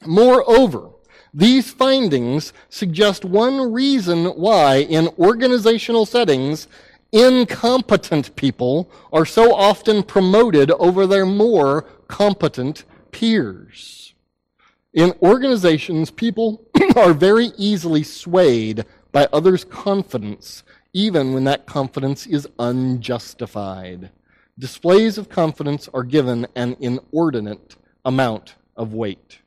Moreover, 0.06 0.92
these 1.34 1.72
findings 1.72 2.54
suggest 2.70 3.26
one 3.26 3.74
reason 3.74 4.26
why, 4.28 4.78
in 4.78 5.10
organizational 5.20 6.06
settings, 6.06 6.68
incompetent 7.12 8.36
people 8.36 8.90
are 9.12 9.26
so 9.26 9.54
often 9.54 10.04
promoted 10.04 10.72
over 10.72 11.06
their 11.06 11.26
more 11.26 11.84
competent 12.08 12.84
peers. 13.12 14.14
In 14.94 15.14
organizations, 15.22 16.10
people 16.10 16.66
are 16.96 17.14
very 17.14 17.52
easily 17.58 18.04
swayed 18.04 18.86
by 19.12 19.28
others' 19.34 19.66
confidence, 19.66 20.64
even 20.96 21.34
when 21.34 21.44
that 21.44 21.66
confidence 21.66 22.26
is 22.26 22.48
unjustified. 22.58 24.10
Displays 24.58 25.18
of 25.18 25.28
confidence 25.28 25.90
are 25.94 26.06
given 26.06 26.48
an 26.56 26.78
inordinate 26.80 27.76
amount 28.06 28.56
of 28.78 28.94
weight. 28.94 29.40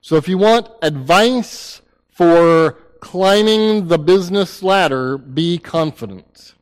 So 0.00 0.16
if 0.16 0.26
you 0.26 0.38
want 0.38 0.70
advice 0.80 1.82
for 2.08 2.78
climbing 3.00 3.88
the 3.88 3.98
business 3.98 4.62
ladder, 4.62 5.18
be 5.18 5.58
confident. 5.58 6.54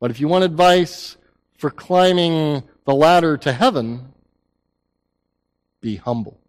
But 0.00 0.10
if 0.10 0.20
you 0.20 0.26
want 0.26 0.44
advice 0.44 1.18
for 1.58 1.70
climbing 1.70 2.62
the 2.86 2.94
ladder 2.94 3.36
to 3.36 3.52
heaven, 3.52 4.14
be 5.82 5.96
humble. 5.96 6.40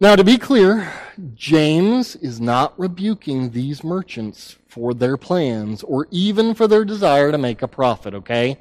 Now, 0.00 0.14
to 0.14 0.22
be 0.22 0.38
clear, 0.38 0.92
James 1.34 2.14
is 2.14 2.40
not 2.40 2.78
rebuking 2.78 3.50
these 3.50 3.82
merchants 3.82 4.56
for 4.68 4.94
their 4.94 5.16
plans 5.16 5.82
or 5.82 6.06
even 6.12 6.54
for 6.54 6.68
their 6.68 6.84
desire 6.84 7.32
to 7.32 7.38
make 7.38 7.62
a 7.62 7.68
profit, 7.68 8.14
okay? 8.14 8.58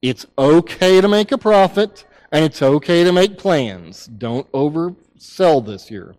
It's 0.00 0.24
okay 0.38 1.02
to 1.02 1.08
make 1.08 1.32
a 1.32 1.38
profit. 1.38 2.06
And 2.32 2.44
it's 2.44 2.62
okay 2.62 3.04
to 3.04 3.12
make 3.12 3.38
plans. 3.38 4.06
Don't 4.06 4.50
oversell 4.52 5.66
this 5.66 5.88
here. 5.88 6.14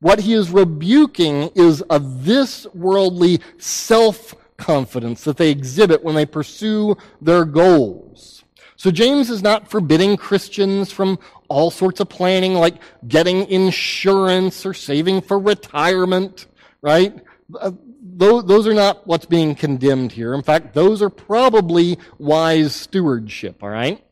What 0.00 0.20
he 0.20 0.34
is 0.34 0.50
rebuking 0.50 1.50
is 1.54 1.82
a 1.88 1.98
this 1.98 2.66
worldly 2.74 3.40
self 3.58 4.34
confidence 4.58 5.24
that 5.24 5.38
they 5.38 5.50
exhibit 5.50 6.04
when 6.04 6.14
they 6.14 6.26
pursue 6.26 6.96
their 7.20 7.44
goals. 7.44 8.44
So 8.76 8.90
James 8.90 9.30
is 9.30 9.42
not 9.42 9.70
forbidding 9.70 10.18
Christians 10.18 10.92
from 10.92 11.18
all 11.48 11.70
sorts 11.70 12.00
of 12.00 12.08
planning 12.08 12.54
like 12.54 12.76
getting 13.06 13.48
insurance 13.48 14.64
or 14.64 14.74
saving 14.74 15.20
for 15.20 15.38
retirement, 15.38 16.46
right? 16.82 17.14
Uh, 17.58 17.72
those 18.16 18.66
are 18.66 18.74
not 18.74 19.06
what's 19.06 19.26
being 19.26 19.54
condemned 19.54 20.12
here. 20.12 20.34
In 20.34 20.42
fact, 20.42 20.74
those 20.74 21.02
are 21.02 21.10
probably 21.10 21.98
wise 22.18 22.74
stewardship, 22.74 23.62
all 23.62 23.70
right? 23.70 24.04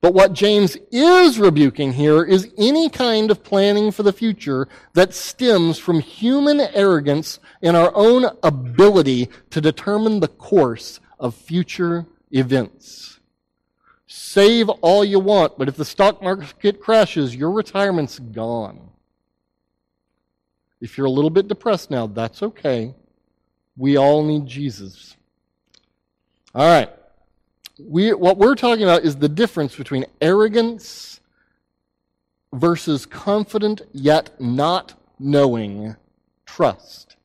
But 0.00 0.14
what 0.14 0.32
James 0.32 0.76
is 0.90 1.38
rebuking 1.38 1.92
here 1.92 2.24
is 2.24 2.52
any 2.58 2.88
kind 2.90 3.30
of 3.30 3.44
planning 3.44 3.92
for 3.92 4.02
the 4.02 4.12
future 4.12 4.66
that 4.94 5.14
stems 5.14 5.78
from 5.78 6.00
human 6.00 6.60
arrogance 6.60 7.38
in 7.60 7.76
our 7.76 7.92
own 7.94 8.26
ability 8.42 9.28
to 9.50 9.60
determine 9.60 10.18
the 10.18 10.28
course 10.28 10.98
of 11.20 11.36
future 11.36 12.06
events. 12.32 13.20
Save 14.14 14.68
all 14.68 15.04
you 15.04 15.20
want, 15.20 15.58
but 15.58 15.68
if 15.68 15.76
the 15.76 15.84
stock 15.84 16.22
market 16.22 16.80
crashes, 16.80 17.34
your 17.34 17.50
retirement's 17.50 18.18
gone. 18.18 18.80
If 20.80 20.96
you're 20.96 21.06
a 21.06 21.10
little 21.10 21.30
bit 21.30 21.48
depressed 21.48 21.90
now, 21.90 22.06
that's 22.06 22.42
okay. 22.42 22.94
We 23.76 23.96
all 23.96 24.24
need 24.24 24.46
Jesus. 24.46 25.16
All 26.54 26.66
right 26.66 26.90
we, 27.78 28.12
what 28.12 28.38
we're 28.38 28.54
talking 28.54 28.84
about 28.84 29.04
is 29.04 29.16
the 29.16 29.28
difference 29.28 29.76
between 29.76 30.04
arrogance 30.20 31.20
versus 32.52 33.06
confident 33.06 33.82
yet 33.92 34.40
not 34.40 34.94
knowing 35.18 35.96
trust. 36.44 37.16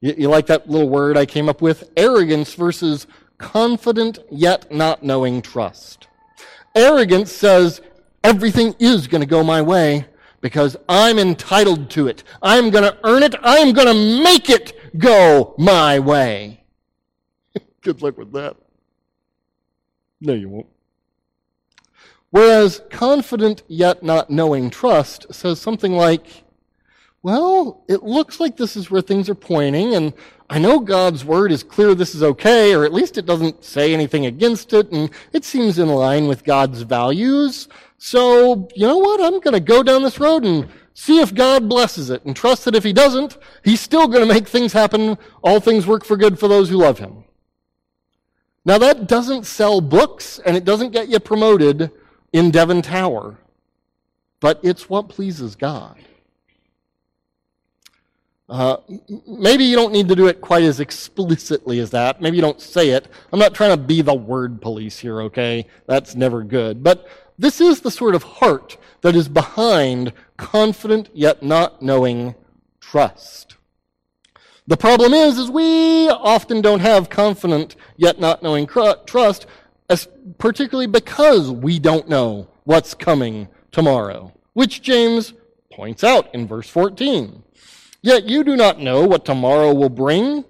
You, 0.00 0.14
you, 0.18 0.28
like 0.28 0.46
that 0.46 0.68
little 0.68 0.88
word 0.88 1.16
I 1.16 1.26
came 1.26 1.48
up 1.48 1.62
with? 1.62 1.90
Arrogance 1.96 2.54
versus 2.54 3.06
confident 3.38 4.18
yet 4.30 4.72
not 4.72 5.02
knowing 5.02 5.42
trust. 5.42 6.08
Arrogance 6.76 7.32
says 7.32 7.80
everything 8.22 8.74
is 8.78 9.06
going 9.06 9.22
to 9.22 9.26
go 9.26 9.42
my 9.42 9.62
way 9.62 10.06
because 10.40 10.76
I'm 10.88 11.18
entitled 11.18 11.90
to 11.90 12.06
it. 12.06 12.22
I'm 12.42 12.70
going 12.70 12.84
to 12.84 12.96
earn 13.02 13.22
it. 13.22 13.34
I'm 13.42 13.72
going 13.72 13.88
to 13.88 14.22
make 14.22 14.50
it 14.50 14.98
go 14.98 15.54
my 15.58 15.98
way. 15.98 16.62
Good 17.82 18.02
luck 18.02 18.18
with 18.18 18.32
that. 18.32 18.56
No, 20.20 20.34
you 20.34 20.48
won't. 20.48 20.66
Whereas 22.30 22.82
confident 22.90 23.62
yet 23.66 24.02
not 24.02 24.30
knowing 24.30 24.68
trust 24.68 25.26
says 25.32 25.60
something 25.60 25.92
like, 25.92 26.44
well, 27.22 27.84
it 27.88 28.02
looks 28.02 28.38
like 28.38 28.56
this 28.56 28.76
is 28.76 28.90
where 28.90 29.02
things 29.02 29.28
are 29.28 29.34
pointing, 29.34 29.94
and 29.94 30.12
I 30.48 30.58
know 30.58 30.78
God's 30.78 31.24
word 31.24 31.50
is 31.50 31.64
clear 31.64 31.94
this 31.94 32.14
is 32.14 32.22
okay, 32.22 32.74
or 32.74 32.84
at 32.84 32.92
least 32.92 33.18
it 33.18 33.26
doesn't 33.26 33.64
say 33.64 33.92
anything 33.92 34.26
against 34.26 34.72
it, 34.72 34.92
and 34.92 35.10
it 35.32 35.44
seems 35.44 35.78
in 35.78 35.88
line 35.88 36.28
with 36.28 36.44
God's 36.44 36.82
values. 36.82 37.68
So, 37.98 38.68
you 38.76 38.86
know 38.86 38.98
what? 38.98 39.20
I'm 39.20 39.40
going 39.40 39.54
to 39.54 39.60
go 39.60 39.82
down 39.82 40.02
this 40.02 40.20
road 40.20 40.44
and 40.44 40.68
see 40.94 41.20
if 41.20 41.34
God 41.34 41.68
blesses 41.68 42.10
it, 42.10 42.24
and 42.24 42.36
trust 42.36 42.64
that 42.64 42.76
if 42.76 42.84
He 42.84 42.92
doesn't, 42.92 43.38
He's 43.64 43.80
still 43.80 44.06
going 44.06 44.26
to 44.26 44.32
make 44.32 44.46
things 44.46 44.72
happen. 44.72 45.18
All 45.42 45.58
things 45.58 45.86
work 45.86 46.04
for 46.04 46.16
good 46.16 46.38
for 46.38 46.46
those 46.46 46.68
who 46.68 46.76
love 46.76 46.98
Him. 46.98 47.24
Now, 48.64 48.78
that 48.78 49.06
doesn't 49.06 49.46
sell 49.46 49.80
books 49.80 50.40
and 50.44 50.56
it 50.56 50.64
doesn't 50.64 50.90
get 50.90 51.08
you 51.08 51.20
promoted 51.20 51.90
in 52.32 52.50
Devon 52.50 52.82
Tower, 52.82 53.38
but 54.40 54.58
it's 54.62 54.90
what 54.90 55.08
pleases 55.08 55.54
God. 55.54 55.96
Uh, 58.48 58.76
maybe 59.26 59.64
you 59.64 59.74
don't 59.74 59.92
need 59.92 60.08
to 60.08 60.14
do 60.14 60.28
it 60.28 60.40
quite 60.40 60.62
as 60.62 60.78
explicitly 60.78 61.80
as 61.80 61.90
that. 61.90 62.20
Maybe 62.20 62.36
you 62.36 62.42
don't 62.42 62.60
say 62.60 62.90
it. 62.90 63.08
I'm 63.32 63.40
not 63.40 63.54
trying 63.54 63.70
to 63.70 63.76
be 63.76 64.02
the 64.02 64.14
word 64.14 64.62
police 64.62 64.98
here, 64.98 65.20
okay? 65.22 65.66
That's 65.86 66.14
never 66.14 66.44
good. 66.44 66.82
But 66.82 67.08
This 67.38 67.60
is 67.60 67.80
the 67.80 67.90
sort 67.90 68.14
of 68.14 68.22
heart 68.22 68.78
that 69.02 69.14
is 69.14 69.28
behind 69.28 70.12
confident 70.36 71.10
yet 71.12 71.42
not 71.42 71.82
knowing 71.82 72.34
trust. 72.80 73.56
The 74.66 74.76
problem 74.76 75.12
is, 75.12 75.38
is 75.38 75.50
we 75.50 76.08
often 76.08 76.60
don't 76.60 76.80
have 76.80 77.10
confident 77.10 77.76
yet 77.96 78.18
not 78.18 78.42
knowing 78.42 78.66
trust, 78.66 79.46
as 79.88 80.08
particularly 80.38 80.86
because 80.86 81.50
we 81.50 81.78
don't 81.78 82.08
know 82.08 82.48
what's 82.64 82.94
coming 82.94 83.48
tomorrow, 83.70 84.32
which 84.54 84.82
James 84.82 85.34
points 85.70 86.02
out 86.02 86.34
in 86.34 86.48
verse 86.48 86.68
14. 86.68 87.42
Yet 88.02 88.28
you 88.28 88.44
do 88.44 88.56
not 88.56 88.78
know 88.78 89.04
what 89.04 89.24
tomorrow 89.24 89.74
will 89.74 89.88
bring. 89.88 90.44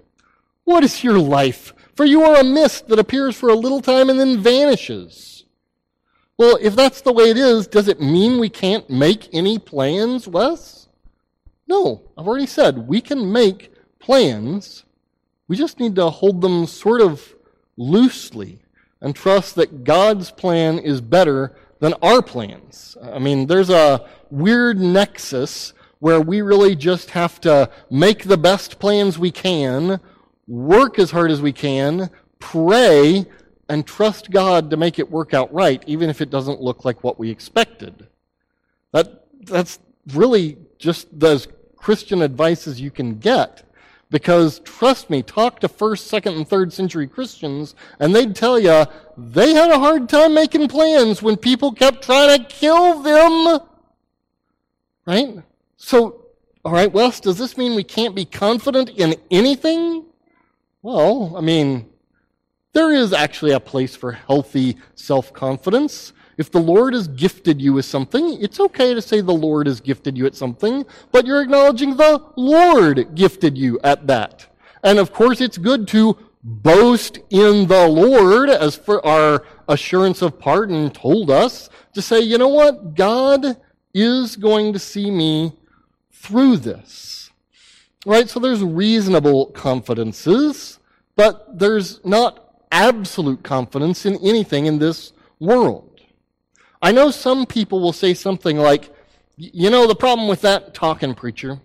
What 0.63 0.83
is 0.83 1.03
your 1.03 1.17
life? 1.17 1.73
For 1.95 2.05
you 2.05 2.23
are 2.23 2.39
a 2.39 2.43
mist 2.43 2.87
that 2.89 2.99
appears 2.99 3.35
for 3.35 3.49
a 3.49 3.55
little 3.55 3.81
time 3.81 4.09
and 4.09 4.19
then 4.19 4.39
vanishes. 4.39 5.45
Well, 6.37 6.57
if 6.61 6.75
that's 6.75 7.01
the 7.01 7.11
way 7.11 7.31
it 7.31 7.37
is, 7.37 7.65
does 7.65 7.87
it 7.87 7.99
mean 7.99 8.39
we 8.39 8.49
can't 8.49 8.87
make 8.89 9.33
any 9.33 9.57
plans, 9.57 10.27
Wes? 10.27 10.87
No, 11.67 12.03
I've 12.17 12.27
already 12.27 12.45
said 12.45 12.87
we 12.87 13.01
can 13.01 13.31
make 13.31 13.73
plans. 13.99 14.83
We 15.47 15.57
just 15.57 15.79
need 15.79 15.95
to 15.95 16.09
hold 16.09 16.41
them 16.41 16.67
sort 16.67 17.01
of 17.01 17.35
loosely 17.75 18.59
and 19.01 19.15
trust 19.15 19.55
that 19.55 19.83
God's 19.83 20.31
plan 20.31 20.79
is 20.79 21.01
better 21.01 21.55
than 21.79 21.93
our 22.01 22.21
plans. 22.21 22.97
I 23.01 23.19
mean, 23.19 23.47
there's 23.47 23.69
a 23.69 24.07
weird 24.29 24.79
nexus 24.79 25.73
where 25.99 26.21
we 26.21 26.41
really 26.41 26.75
just 26.75 27.11
have 27.11 27.41
to 27.41 27.69
make 27.89 28.23
the 28.23 28.37
best 28.37 28.79
plans 28.79 29.17
we 29.17 29.31
can, 29.31 29.99
work 30.47 30.99
as 30.99 31.11
hard 31.11 31.31
as 31.31 31.41
we 31.41 31.51
can, 31.51 32.09
pray, 32.39 33.25
and 33.69 33.85
trust 33.85 34.31
God 34.31 34.69
to 34.69 34.77
make 34.77 34.99
it 34.99 35.11
work 35.11 35.33
out 35.33 35.53
right, 35.53 35.83
even 35.87 36.09
if 36.09 36.21
it 36.21 36.29
doesn't 36.29 36.61
look 36.61 36.85
like 36.85 37.03
what 37.03 37.19
we 37.19 37.29
expected. 37.29 38.07
That, 38.93 39.25
that's 39.43 39.79
really 40.13 40.57
just 40.77 41.07
as 41.21 41.47
Christian 41.75 42.21
advice 42.21 42.67
as 42.67 42.79
you 42.79 42.91
can 42.91 43.19
get. 43.19 43.63
Because 44.09 44.59
trust 44.59 45.09
me, 45.09 45.21
talk 45.21 45.59
to 45.59 45.67
first, 45.67 46.07
second, 46.07 46.35
and 46.35 46.47
third 46.47 46.71
century 46.71 47.07
Christians, 47.07 47.75
and 47.99 48.15
they'd 48.15 48.35
tell 48.35 48.57
you 48.57 48.85
they 49.17 49.53
had 49.53 49.69
a 49.69 49.79
hard 49.79 50.07
time 50.07 50.33
making 50.33 50.69
plans 50.69 51.21
when 51.21 51.35
people 51.35 51.73
kept 51.73 52.05
trying 52.05 52.39
to 52.39 52.45
kill 52.45 53.01
them. 53.01 53.59
Right? 55.05 55.43
So, 55.77 56.25
all 56.65 56.73
right, 56.73 56.91
Wes, 56.91 57.19
does 57.19 57.37
this 57.37 57.55
mean 57.57 57.75
we 57.75 57.83
can't 57.83 58.15
be 58.15 58.25
confident 58.25 58.89
in 58.89 59.15
anything? 59.31 60.05
Well, 60.81 61.35
I 61.37 61.41
mean, 61.41 61.87
there 62.73 62.91
is 62.91 63.13
actually 63.13 63.51
a 63.51 63.59
place 63.59 63.95
for 63.95 64.11
healthy 64.11 64.77
self 64.95 65.31
confidence. 65.33 66.13
If 66.37 66.51
the 66.51 66.59
Lord 66.59 66.93
has 66.93 67.07
gifted 67.07 67.61
you 67.61 67.73
with 67.73 67.85
something, 67.85 68.41
it's 68.41 68.59
okay 68.59 68.93
to 68.93 69.01
say 69.01 69.21
the 69.21 69.31
Lord 69.31 69.67
has 69.67 69.79
gifted 69.79 70.17
you 70.17 70.25
at 70.25 70.35
something, 70.35 70.85
but 71.11 71.25
you're 71.25 71.41
acknowledging 71.41 71.95
the 71.95 72.23
Lord 72.35 73.15
gifted 73.15 73.57
you 73.57 73.79
at 73.83 74.05
that. 74.07 74.45
And 74.83 74.99
of 74.99 75.11
course, 75.11 75.41
it's 75.41 75.57
good 75.57 75.87
to 75.89 76.17
boast 76.43 77.19
in 77.29 77.67
the 77.67 77.87
Lord, 77.87 78.49
as 78.49 78.75
for 78.75 79.03
our 79.05 79.45
assurance 79.67 80.21
of 80.21 80.39
pardon 80.39 80.91
told 80.91 81.31
us, 81.31 81.69
to 81.93 82.01
say, 82.01 82.19
you 82.19 82.37
know 82.37 82.47
what? 82.47 82.95
God 82.95 83.57
is 83.93 84.35
going 84.35 84.73
to 84.73 84.79
see 84.79 85.09
me 85.09 85.53
through 86.27 86.57
this. 86.57 87.31
Right? 88.05 88.29
So 88.29 88.39
there's 88.39 88.63
reasonable 88.63 89.47
confidences, 89.47 90.79
but 91.15 91.57
there's 91.57 92.03
not 92.05 92.63
absolute 92.71 93.43
confidence 93.43 94.05
in 94.05 94.15
anything 94.17 94.65
in 94.65 94.79
this 94.79 95.13
world. 95.39 96.01
I 96.81 96.91
know 96.91 97.11
some 97.11 97.45
people 97.45 97.79
will 97.79 97.93
say 97.93 98.13
something 98.13 98.57
like, 98.57 98.93
you 99.35 99.69
know, 99.69 99.87
the 99.87 99.95
problem 99.95 100.27
with 100.27 100.41
that 100.41 100.73
talking 100.73 101.15
preacher 101.15 101.59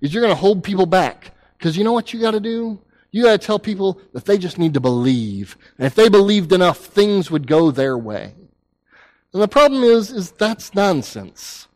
is 0.00 0.12
you're 0.12 0.22
going 0.22 0.34
to 0.34 0.40
hold 0.40 0.62
people 0.62 0.86
back. 0.86 1.32
Because 1.58 1.76
you 1.76 1.84
know 1.84 1.92
what 1.92 2.12
you 2.12 2.20
got 2.20 2.32
to 2.32 2.40
do? 2.40 2.80
You 3.10 3.24
got 3.24 3.40
to 3.40 3.46
tell 3.46 3.58
people 3.58 4.00
that 4.12 4.24
they 4.24 4.38
just 4.38 4.58
need 4.58 4.74
to 4.74 4.80
believe. 4.80 5.56
And 5.78 5.86
if 5.86 5.94
they 5.94 6.08
believed 6.08 6.52
enough, 6.52 6.78
things 6.78 7.30
would 7.30 7.46
go 7.46 7.70
their 7.70 7.96
way. 7.96 8.34
And 9.32 9.42
the 9.42 9.48
problem 9.48 9.82
is, 9.82 10.10
is 10.10 10.32
that's 10.32 10.74
nonsense. 10.74 11.68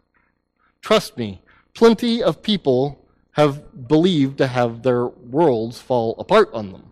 Trust 0.81 1.17
me, 1.17 1.43
plenty 1.77 2.23
of 2.23 2.43
people 2.43 2.99
have 3.33 3.87
believed 3.87 4.39
to 4.39 4.47
have 4.47 4.83
their 4.83 5.07
worlds 5.07 5.81
fall 5.81 6.17
apart 6.19 6.51
on 6.53 6.73
them. 6.73 6.91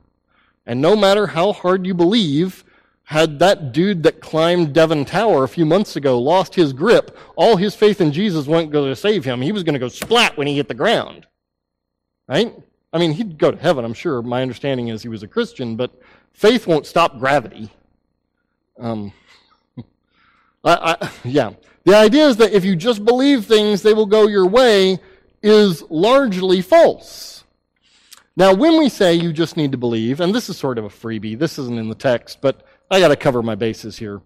And 0.67 0.81
no 0.81 0.95
matter 0.95 1.27
how 1.27 1.53
hard 1.53 1.87
you 1.87 1.95
believe, 1.95 2.65
had 3.05 3.39
that 3.39 3.73
dude 3.73 4.03
that 4.03 4.21
climbed 4.21 4.73
Devon 4.73 5.05
Tower 5.05 5.45
a 5.45 5.49
few 5.49 5.67
months 5.67 5.97
ago 5.97 6.19
lost 6.19 6.55
his 6.55 6.73
grip, 6.73 7.17
all 7.37 7.57
his 7.57 7.75
faith 7.75 8.01
in 8.01 8.13
Jesus 8.13 8.47
wasn't 8.47 8.73
going 8.73 8.89
to 8.91 8.97
save 8.97 9.25
him. 9.25 9.43
He 9.43 9.53
was 9.53 9.63
going 9.63 9.75
to 9.75 9.79
go 9.79 9.89
splat 9.89 10.37
when 10.37 10.47
he 10.47 10.57
hit 10.57 10.69
the 10.69 10.75
ground. 10.75 11.27
Right? 12.29 12.55
I 12.93 12.99
mean, 12.99 13.13
he'd 13.13 13.39
go 13.39 13.51
to 13.51 13.59
heaven, 13.59 13.85
I'm 13.85 13.95
sure. 13.95 14.23
My 14.23 14.41
understanding 14.41 14.89
is 14.89 15.03
he 15.03 15.09
was 15.09 15.23
a 15.23 15.29
Christian, 15.29 15.77
but 15.77 15.91
faith 16.33 16.67
won't 16.67 16.87
stop 16.87 17.19
gravity. 17.19 17.71
Um, 18.79 19.13
I, 20.65 20.97
I, 21.01 21.11
yeah. 21.25 21.53
The 21.85 21.95
idea 21.95 22.27
is 22.27 22.39
that 22.39 22.53
if 22.53 22.65
you 22.65 22.77
just 22.77 23.05
believe 23.05 23.45
things, 23.45 23.83
they 23.83 23.93
will 23.93 24.07
go 24.07 24.27
your 24.27 24.47
way, 24.47 24.99
is 25.43 25.83
largely 25.91 26.63
false. 26.63 27.45
Now, 28.37 28.55
when 28.55 28.79
we 28.79 28.89
say 28.89 29.15
you 29.15 29.33
just 29.33 29.57
need 29.57 29.73
to 29.73 29.79
believe, 29.79 30.21
and 30.21 30.35
this 30.35 30.49
is 30.49 30.57
sort 30.57 30.79
of 30.79 30.85
a 30.85 30.89
freebie, 30.89 31.39
this 31.39 31.59
isn't 31.59 31.79
in 31.79 31.89
the 31.89 31.95
text, 31.95 32.41
but 32.41 32.67
I 32.91 32.99
got 32.99 33.09
to 33.09 33.17
cover 33.17 33.43
my 33.43 33.55
bases 33.55 33.97
here. 33.99 34.23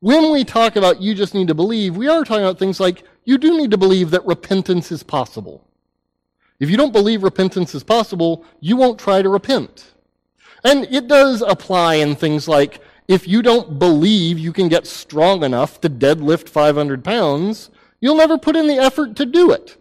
When 0.00 0.32
we 0.32 0.44
talk 0.44 0.76
about 0.76 1.00
you 1.00 1.14
just 1.14 1.34
need 1.34 1.48
to 1.48 1.54
believe, 1.54 1.96
we 1.96 2.08
are 2.08 2.24
talking 2.24 2.44
about 2.44 2.58
things 2.58 2.78
like 2.78 3.04
you 3.24 3.38
do 3.38 3.56
need 3.56 3.70
to 3.70 3.78
believe 3.78 4.10
that 4.10 4.26
repentance 4.26 4.92
is 4.92 5.02
possible. 5.02 5.64
If 6.60 6.70
you 6.70 6.76
don't 6.76 6.92
believe 6.92 7.22
repentance 7.22 7.74
is 7.74 7.84
possible, 7.84 8.44
you 8.60 8.76
won't 8.76 8.98
try 8.98 9.22
to 9.22 9.28
repent. 9.28 9.92
And 10.64 10.84
it 10.90 11.08
does 11.08 11.40
apply 11.40 11.96
in 11.96 12.16
things 12.16 12.48
like 12.48 12.80
if 13.08 13.26
you 13.26 13.40
don't 13.40 13.78
believe 13.78 14.38
you 14.38 14.52
can 14.52 14.68
get 14.68 14.86
strong 14.86 15.42
enough 15.42 15.80
to 15.80 15.88
deadlift 15.88 16.48
500 16.48 17.02
pounds, 17.02 17.70
you'll 18.00 18.16
never 18.16 18.36
put 18.36 18.54
in 18.54 18.68
the 18.68 18.76
effort 18.76 19.16
to 19.16 19.26
do 19.26 19.50
it. 19.50 19.76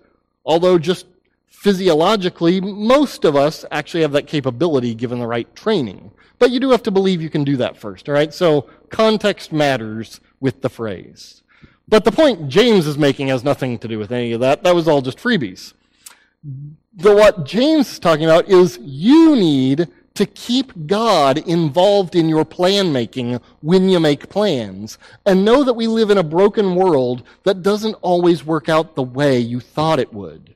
Although 0.46 0.80
just 0.80 1.06
physiologically, 1.46 2.62
most 2.62 3.26
of 3.26 3.36
us 3.36 3.66
actually 3.70 4.02
have 4.02 4.13
that 4.13 4.28
capability 4.28 4.96
given 4.96 5.20
the 5.20 5.28
right 5.28 5.54
training. 5.56 6.12
But 6.40 6.52
you 6.52 6.60
do 6.60 6.72
have 6.72 6.84
to 6.84 6.92
believe 6.92 7.22
you 7.22 7.30
can 7.30 7.44
do 7.44 7.58
that 7.58 7.78
first, 7.78 8.08
all 8.08 8.16
right? 8.16 8.34
So 8.34 8.70
context 8.90 9.52
matters 9.52 10.22
with 10.40 10.62
the 10.62 10.70
phrase. 10.70 11.44
But 11.90 12.06
the 12.06 12.12
point 12.12 12.48
James 12.48 12.88
is 12.88 12.98
making 12.98 13.28
has 13.28 13.44
nothing 13.44 13.78
to 13.80 13.88
do 13.88 14.00
with 14.00 14.12
any 14.12 14.32
of 14.34 14.40
that. 14.42 14.63
That 14.63 14.76
was 14.76 14.88
all 14.88 15.02
just 15.02 15.18
freebies. 15.18 15.74
The, 16.94 17.13
what 17.13 17.46
James 17.46 17.92
is 17.92 18.00
talking 18.00 18.26
about 18.26 18.48
is 18.50 18.80
you 18.82 19.36
need 19.36 19.88
to 20.18 20.26
keep 20.26 20.88
God 20.88 21.38
involved 21.38 22.16
in 22.16 22.28
your 22.28 22.44
plan 22.44 22.92
making 22.92 23.40
when 23.62 23.88
you 23.88 24.00
make 24.00 24.30
plans. 24.30 24.98
And 25.26 25.46
know 25.46 25.64
that 25.64 25.74
we 25.74 25.88
live 25.88 26.10
in 26.10 26.18
a 26.18 26.24
broken 26.24 26.76
world 26.76 27.24
that 27.44 27.62
doesn't 27.62 27.94
always 28.02 28.44
work 28.44 28.68
out 28.68 28.96
the 28.96 29.04
way 29.04 29.40
you 29.40 29.60
thought 29.60 30.00
it 30.00 30.12
would. 30.12 30.56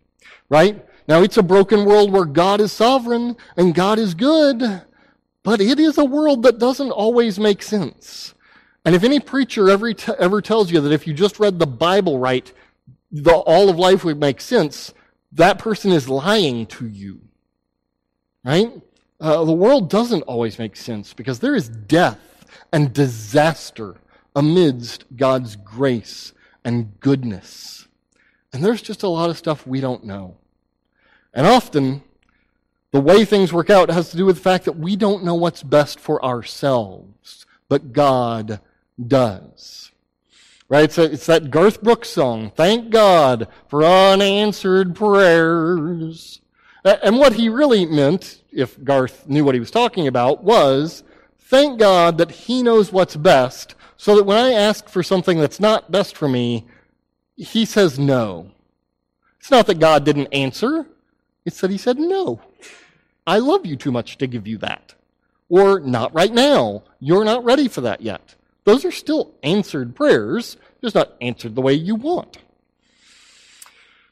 Right? 0.50 0.84
Now, 1.08 1.22
it's 1.22 1.38
a 1.38 1.44
broken 1.44 1.86
world 1.86 2.12
where 2.12 2.26
God 2.26 2.60
is 2.60 2.72
sovereign 2.72 3.38
and 3.56 3.76
God 3.76 4.00
is 4.00 4.14
good, 4.14 4.82
but 5.44 5.62
it 5.62 5.80
is 5.80 5.98
a 5.98 6.06
world 6.06 6.44
that 6.44 6.60
doesn't 6.60 6.92
always 6.92 7.40
make 7.40 7.62
sense. 7.62 8.34
And 8.84 8.96
if 8.96 9.04
any 9.04 9.20
preacher 9.20 9.70
ever, 9.70 9.94
t- 9.94 10.12
ever 10.18 10.42
tells 10.42 10.72
you 10.72 10.82
that 10.82 10.92
if 10.92 11.06
you 11.06 11.14
just 11.14 11.40
read 11.40 11.60
the 11.60 11.68
Bible 11.68 12.18
right, 12.18 12.52
the, 13.12 13.34
all 13.34 13.70
of 13.70 13.78
life 13.78 14.04
would 14.04 14.20
make 14.20 14.42
sense, 14.42 14.92
that 15.34 15.60
person 15.60 15.92
is 15.92 16.10
lying 16.10 16.66
to 16.68 16.88
you. 16.88 17.22
Right? 18.44 18.72
Uh, 19.22 19.46
the 19.46 19.54
world 19.54 19.88
doesn't 19.88 20.24
always 20.24 20.58
make 20.58 20.76
sense 20.76 21.14
because 21.14 21.40
there 21.40 21.54
is 21.54 21.70
death 21.70 22.44
and 22.74 22.92
disaster 22.92 23.96
amidst 24.36 25.06
God's 25.16 25.56
grace 25.56 26.34
and 26.66 27.00
goodness. 27.00 27.88
And 28.52 28.64
there's 28.64 28.82
just 28.82 29.04
a 29.04 29.08
lot 29.08 29.30
of 29.30 29.38
stuff 29.38 29.68
we 29.68 29.80
don't 29.80 30.04
know. 30.04 30.38
And 31.36 31.46
often, 31.46 32.02
the 32.92 33.00
way 33.00 33.24
things 33.24 33.54
work 33.54 33.70
out 33.70 33.92
has 33.92 34.10
to 34.10 34.18
do 34.18 34.26
with 34.26 34.38
the 34.38 34.42
fact 34.42 34.66
that 34.66 34.78
we 34.78 34.96
don't 34.96 35.24
know 35.24 35.36
what's 35.36 35.62
best 35.62 36.00
for 36.00 36.24
ourselves, 36.26 37.46
but 37.70 37.94
God 37.94 38.60
does. 39.08 39.92
Right? 40.68 40.98
A, 40.98 41.04
it's 41.04 41.28
that 41.28 41.52
Garth 41.52 41.84
Brooks 41.84 42.10
song, 42.10 42.52
Thank 42.56 42.90
God 42.90 43.48
for 43.68 43.84
Unanswered 43.84 44.96
Prayers. 44.96 46.42
And 46.84 47.18
what 47.18 47.34
he 47.34 47.50
really 47.50 47.86
meant, 47.86 48.42
if 48.52 48.82
Garth 48.84 49.28
knew 49.28 49.46
what 49.46 49.56
he 49.56 49.60
was 49.60 49.72
talking 49.72 50.08
about, 50.08 50.44
was 50.44 51.04
thank 51.40 51.80
God 51.80 52.18
that 52.18 52.32
he 52.32 52.64
knows 52.64 52.92
what's 52.92 53.16
best, 53.16 53.76
so 53.98 54.16
that 54.16 54.24
when 54.24 54.38
I 54.38 54.54
ask 54.54 54.90
for 54.90 55.04
something 55.04 55.38
that's 55.40 55.60
not 55.60 55.92
best 55.92 56.18
for 56.18 56.28
me, 56.28 56.66
he 57.36 57.66
says 57.66 58.00
no. 58.00 58.50
It's 59.40 59.52
not 59.52 59.68
that 59.68 59.80
God 59.80 60.04
didn't 60.04 60.34
answer, 60.34 60.86
it's 61.46 61.62
that 61.62 61.72
he 61.72 61.78
said 61.78 62.00
no. 62.00 62.42
I 63.28 63.38
love 63.38 63.66
you 63.66 63.76
too 63.76 63.92
much 63.92 64.18
to 64.18 64.28
give 64.28 64.48
you 64.48 64.58
that. 64.60 64.96
Or, 65.50 65.80
not 65.80 66.14
right 66.14 66.32
now. 66.32 66.84
You're 67.00 67.26
not 67.26 67.44
ready 67.44 67.68
for 67.68 67.82
that 67.82 68.02
yet. 68.02 68.36
Those 68.64 68.86
are 68.86 68.92
still 68.92 69.32
answered 69.44 69.96
prayers. 69.96 70.58
just 70.82 70.96
not 70.96 71.14
answered 71.20 71.56
the 71.56 71.62
way 71.62 71.74
you 71.74 71.96
want. 71.96 72.38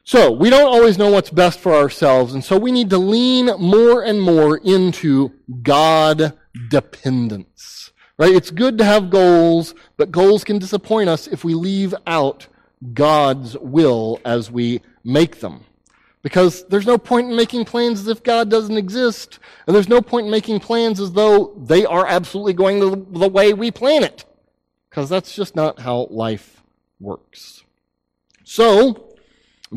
So, 0.09 0.31
we 0.31 0.49
don't 0.49 0.65
always 0.65 0.97
know 0.97 1.11
what's 1.11 1.29
best 1.29 1.59
for 1.59 1.75
ourselves, 1.75 2.33
and 2.33 2.43
so 2.43 2.57
we 2.57 2.71
need 2.71 2.89
to 2.89 2.97
lean 2.97 3.45
more 3.59 4.01
and 4.01 4.19
more 4.19 4.57
into 4.57 5.31
God 5.61 6.35
dependence. 6.71 7.91
Right? 8.17 8.33
It's 8.33 8.49
good 8.49 8.79
to 8.79 8.83
have 8.83 9.11
goals, 9.11 9.75
but 9.97 10.09
goals 10.09 10.43
can 10.43 10.57
disappoint 10.57 11.09
us 11.09 11.27
if 11.27 11.43
we 11.43 11.53
leave 11.53 11.93
out 12.07 12.47
God's 12.91 13.55
will 13.59 14.19
as 14.25 14.49
we 14.49 14.81
make 15.03 15.41
them. 15.41 15.63
Because 16.23 16.65
there's 16.69 16.87
no 16.87 16.97
point 16.97 17.29
in 17.29 17.35
making 17.35 17.65
plans 17.65 17.99
as 17.99 18.07
if 18.07 18.23
God 18.23 18.49
doesn't 18.49 18.77
exist, 18.77 19.37
and 19.67 19.75
there's 19.75 19.89
no 19.89 20.01
point 20.01 20.25
in 20.25 20.31
making 20.31 20.59
plans 20.59 20.99
as 20.99 21.11
though 21.11 21.53
they 21.55 21.85
are 21.85 22.07
absolutely 22.07 22.53
going 22.53 22.79
the, 23.11 23.29
way 23.29 23.53
we 23.53 23.69
plan 23.69 24.03
it. 24.03 24.25
Because 24.89 25.07
that's 25.07 25.35
just 25.35 25.55
not 25.55 25.79
how 25.79 26.07
life 26.09 26.63
works. 26.99 27.63
So, 28.43 29.08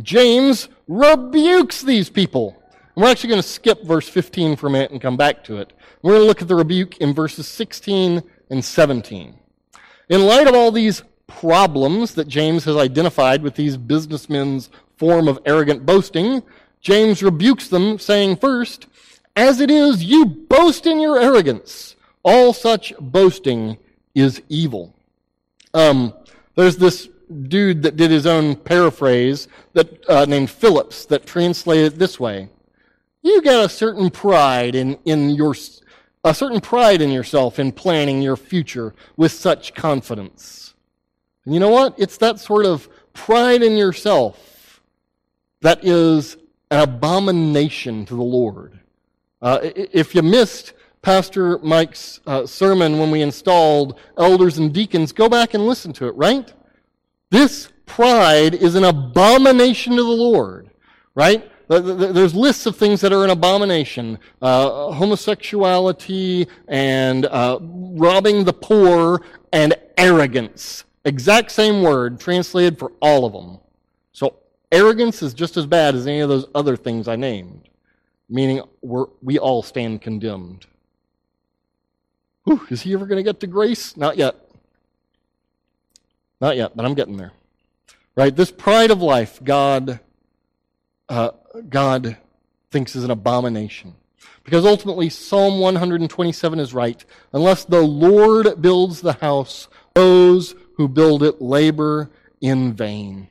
James 0.00 0.68
rebukes 0.88 1.82
these 1.82 2.08
people. 2.08 2.62
We're 2.94 3.10
actually 3.10 3.30
going 3.30 3.42
to 3.42 3.48
skip 3.48 3.84
verse 3.84 4.08
15 4.08 4.56
for 4.56 4.66
a 4.66 4.70
minute 4.70 4.90
and 4.90 5.00
come 5.00 5.16
back 5.16 5.44
to 5.44 5.58
it. 5.58 5.72
We're 6.02 6.12
going 6.12 6.22
to 6.22 6.26
look 6.26 6.42
at 6.42 6.48
the 6.48 6.54
rebuke 6.54 6.98
in 6.98 7.14
verses 7.14 7.46
16 7.48 8.22
and 8.50 8.64
17. 8.64 9.34
In 10.08 10.26
light 10.26 10.46
of 10.46 10.54
all 10.54 10.70
these 10.70 11.02
problems 11.26 12.14
that 12.14 12.28
James 12.28 12.64
has 12.64 12.76
identified 12.76 13.42
with 13.42 13.54
these 13.54 13.76
businessmen's 13.76 14.68
form 14.96 15.26
of 15.28 15.38
arrogant 15.46 15.86
boasting, 15.86 16.42
James 16.80 17.22
rebukes 17.22 17.68
them, 17.68 17.98
saying, 17.98 18.36
First, 18.36 18.86
as 19.36 19.60
it 19.60 19.70
is, 19.70 20.04
you 20.04 20.26
boast 20.26 20.86
in 20.86 21.00
your 21.00 21.18
arrogance. 21.18 21.96
All 22.22 22.52
such 22.52 22.92
boasting 23.00 23.78
is 24.14 24.42
evil. 24.48 24.94
Um, 25.72 26.12
there's 26.54 26.76
this 26.76 27.08
dude 27.48 27.82
that 27.82 27.96
did 27.96 28.10
his 28.10 28.26
own 28.26 28.56
paraphrase 28.56 29.48
that 29.72 30.08
uh, 30.08 30.24
named 30.24 30.50
Phillips 30.50 31.06
that 31.06 31.26
translated 31.26 31.94
it 31.94 31.98
this 31.98 32.18
way: 32.20 32.48
You 33.22 33.42
got 33.42 33.64
a 33.64 33.68
certain 33.68 34.10
pride 34.10 34.74
in 34.74 34.98
in 35.04 35.30
your 35.30 35.54
a 36.24 36.34
certain 36.34 36.60
pride 36.60 37.02
in 37.02 37.10
yourself 37.10 37.58
in 37.58 37.72
planning 37.72 38.22
your 38.22 38.36
future 38.36 38.94
with 39.16 39.32
such 39.32 39.74
confidence. 39.74 40.74
And 41.44 41.54
you 41.54 41.60
know 41.60 41.70
what? 41.70 41.94
It's 41.98 42.18
that 42.18 42.38
sort 42.38 42.66
of 42.66 42.88
pride 43.12 43.62
in 43.62 43.76
yourself 43.76 44.80
that 45.60 45.84
is 45.84 46.36
an 46.70 46.80
abomination 46.80 48.04
to 48.06 48.14
the 48.14 48.22
Lord. 48.22 48.78
Uh, 49.40 49.58
if 49.62 50.14
you 50.14 50.22
missed 50.22 50.72
Pastor 51.02 51.58
Mike's 51.58 52.20
uh, 52.26 52.46
sermon 52.46 52.98
when 52.98 53.10
we 53.10 53.22
installed 53.22 53.98
elders 54.16 54.58
and 54.58 54.72
deacons, 54.72 55.12
go 55.12 55.28
back 55.28 55.54
and 55.54 55.66
listen 55.66 55.92
to 55.94 56.06
it, 56.06 56.14
right? 56.14 56.52
This 57.32 57.72
pride 57.86 58.54
is 58.54 58.74
an 58.74 58.84
abomination 58.84 59.96
to 59.96 60.02
the 60.02 60.10
Lord, 60.10 60.68
right? 61.14 61.50
There's 61.66 62.34
lists 62.34 62.66
of 62.66 62.76
things 62.76 63.00
that 63.00 63.10
are 63.10 63.24
an 63.24 63.30
abomination 63.30 64.18
uh, 64.42 64.92
homosexuality 64.92 66.46
and 66.68 67.24
uh, 67.24 67.58
robbing 67.62 68.44
the 68.44 68.52
poor 68.52 69.22
and 69.50 69.74
arrogance. 69.96 70.84
Exact 71.06 71.50
same 71.50 71.82
word 71.82 72.20
translated 72.20 72.78
for 72.78 72.92
all 73.00 73.24
of 73.24 73.32
them. 73.32 73.60
So 74.12 74.36
arrogance 74.70 75.22
is 75.22 75.32
just 75.32 75.56
as 75.56 75.64
bad 75.64 75.94
as 75.94 76.06
any 76.06 76.20
of 76.20 76.28
those 76.28 76.44
other 76.54 76.76
things 76.76 77.08
I 77.08 77.16
named, 77.16 77.70
meaning 78.28 78.60
we're, 78.82 79.06
we 79.22 79.38
all 79.38 79.62
stand 79.62 80.02
condemned. 80.02 80.66
Whew, 82.44 82.60
is 82.68 82.82
he 82.82 82.92
ever 82.92 83.06
going 83.06 83.16
to 83.16 83.22
get 83.22 83.40
to 83.40 83.46
grace? 83.46 83.96
Not 83.96 84.18
yet. 84.18 84.36
Not 86.42 86.56
yet, 86.56 86.76
but 86.76 86.84
I'm 86.84 86.94
getting 86.94 87.16
there. 87.16 87.30
Right? 88.16 88.34
This 88.34 88.50
pride 88.50 88.90
of 88.90 89.00
life, 89.00 89.42
God, 89.42 90.00
uh, 91.08 91.30
God 91.68 92.16
thinks 92.72 92.96
is 92.96 93.04
an 93.04 93.12
abomination. 93.12 93.94
Because 94.42 94.66
ultimately, 94.66 95.08
Psalm 95.08 95.60
127 95.60 96.58
is 96.58 96.74
right. 96.74 97.04
Unless 97.32 97.66
the 97.66 97.80
Lord 97.80 98.60
builds 98.60 99.00
the 99.00 99.12
house, 99.12 99.68
those 99.94 100.56
who 100.76 100.88
build 100.88 101.22
it 101.22 101.40
labor 101.40 102.10
in 102.40 102.72
vain. 102.72 103.28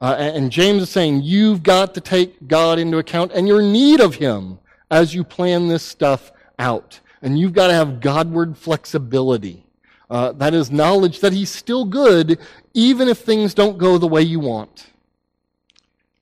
Uh, 0.00 0.14
and 0.18 0.52
James 0.52 0.82
is 0.82 0.90
saying 0.90 1.22
you've 1.22 1.64
got 1.64 1.94
to 1.94 2.00
take 2.00 2.46
God 2.46 2.78
into 2.78 2.98
account 2.98 3.32
and 3.32 3.48
your 3.48 3.60
need 3.60 4.00
of 4.00 4.14
Him 4.14 4.60
as 4.88 5.14
you 5.14 5.24
plan 5.24 5.66
this 5.66 5.82
stuff 5.82 6.30
out. 6.60 7.00
And 7.22 7.36
you've 7.38 7.54
got 7.54 7.68
to 7.68 7.74
have 7.74 8.00
Godward 8.00 8.56
flexibility. 8.56 9.66
Uh, 10.12 10.30
that 10.32 10.52
is 10.52 10.70
knowledge 10.70 11.20
that 11.20 11.32
He's 11.32 11.48
still 11.48 11.86
good, 11.86 12.38
even 12.74 13.08
if 13.08 13.16
things 13.16 13.54
don't 13.54 13.78
go 13.78 13.96
the 13.96 14.06
way 14.06 14.20
you 14.20 14.40
want. 14.40 14.88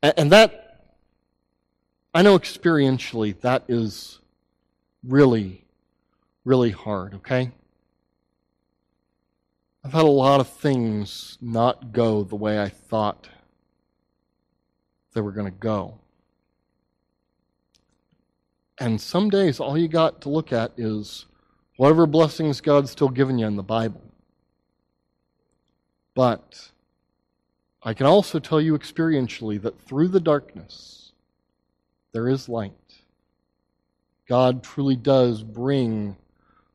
And, 0.00 0.14
and 0.16 0.32
that, 0.32 0.84
I 2.14 2.22
know 2.22 2.38
experientially, 2.38 3.40
that 3.40 3.64
is 3.66 4.20
really, 5.02 5.64
really 6.44 6.70
hard, 6.70 7.14
okay? 7.14 7.50
I've 9.84 9.92
had 9.92 10.04
a 10.04 10.08
lot 10.08 10.38
of 10.38 10.48
things 10.48 11.36
not 11.40 11.90
go 11.90 12.22
the 12.22 12.36
way 12.36 12.62
I 12.62 12.68
thought 12.68 13.28
they 15.14 15.20
were 15.20 15.32
going 15.32 15.50
to 15.50 15.58
go. 15.58 15.98
And 18.78 19.00
some 19.00 19.30
days, 19.30 19.58
all 19.58 19.76
you 19.76 19.88
got 19.88 20.20
to 20.20 20.28
look 20.28 20.52
at 20.52 20.70
is 20.76 21.26
whatever 21.80 22.04
blessings 22.04 22.60
God's 22.60 22.90
still 22.90 23.08
given 23.08 23.38
you 23.38 23.46
in 23.46 23.56
the 23.56 23.62
Bible. 23.62 24.02
But 26.14 26.68
I 27.82 27.94
can 27.94 28.04
also 28.04 28.38
tell 28.38 28.60
you 28.60 28.76
experientially 28.76 29.62
that 29.62 29.80
through 29.80 30.08
the 30.08 30.20
darkness, 30.20 31.12
there 32.12 32.28
is 32.28 32.50
light. 32.50 32.74
God 34.28 34.62
truly 34.62 34.94
does 34.94 35.42
bring 35.42 36.18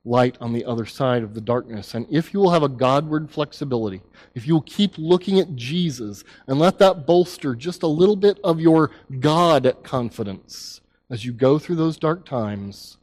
light 0.06 0.40
on 0.42 0.54
the 0.54 0.66
other 0.66 0.88
side 0.88 1.22
of 1.22 1.36
the 1.36 1.42
darkness. 1.42 1.94
And 1.94 2.08
if 2.10 2.34
you 2.34 2.40
will 2.40 2.50
have 2.50 2.64
a 2.64 2.68
Godward 2.68 3.30
flexibility, 3.30 4.02
if 4.34 4.48
you 4.48 4.56
will 4.56 4.62
keep 4.62 4.98
looking 4.98 5.40
at 5.40 5.56
Jesus 5.56 6.24
and 6.48 6.58
let 6.58 6.80
that 6.80 7.06
bolster 7.06 7.54
just 7.54 7.84
a 7.84 7.88
little 7.88 8.16
bit 8.16 8.40
of 8.44 8.60
your 8.60 8.90
God 9.20 9.72
confidence, 9.84 10.82
as 11.12 11.24
you 11.24 11.32
go 11.32 11.60
through 11.60 11.76
those 11.76 11.98
dark 11.98 12.26
times. 12.26 12.98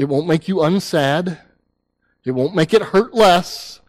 It 0.00 0.08
won't 0.08 0.26
make 0.26 0.48
you 0.48 0.56
unsad. 0.56 1.38
It 2.24 2.30
won't 2.30 2.54
make 2.54 2.72
it 2.72 2.80
hurt 2.80 3.12
less, 3.12 3.82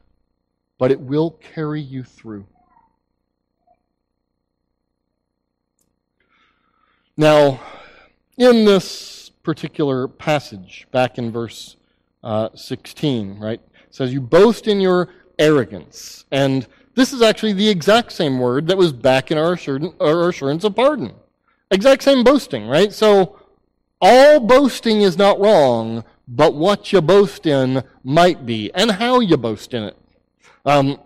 but 0.77 0.91
it 0.91 0.99
will 0.99 1.31
carry 1.31 1.79
you 1.79 2.03
through. 2.03 2.45
Now, 7.15 7.61
in 8.35 8.65
this 8.65 9.29
particular 9.41 10.09
passage, 10.09 10.85
back 10.91 11.17
in 11.17 11.31
verse 11.31 11.77
uh, 12.25 12.49
16, 12.55 13.39
right, 13.39 13.61
says, 13.89 14.11
You 14.11 14.19
boast 14.19 14.67
in 14.67 14.81
your 14.81 15.13
arrogance. 15.39 16.25
And 16.29 16.67
this 16.93 17.13
is 17.13 17.21
actually 17.21 17.53
the 17.53 17.69
exact 17.69 18.11
same 18.11 18.37
word 18.37 18.67
that 18.67 18.77
was 18.77 18.91
back 18.91 19.31
in 19.31 19.37
our 19.37 19.53
assurance 19.53 20.63
of 20.65 20.75
pardon. 20.75 21.13
Exact 21.71 22.03
same 22.03 22.25
boasting, 22.25 22.67
right? 22.67 22.91
So 22.91 23.40
all 24.01 24.39
boasting 24.39 25.01
is 25.01 25.17
not 25.17 25.39
wrong, 25.39 26.03
but 26.27 26.55
what 26.55 26.91
you 26.91 27.01
boast 27.01 27.45
in 27.45 27.83
might 28.03 28.45
be, 28.45 28.71
and 28.73 28.91
how 28.91 29.19
you 29.19 29.37
boast 29.37 29.73
in 29.73 29.83
it. 29.83 29.97
Um, 30.65 30.99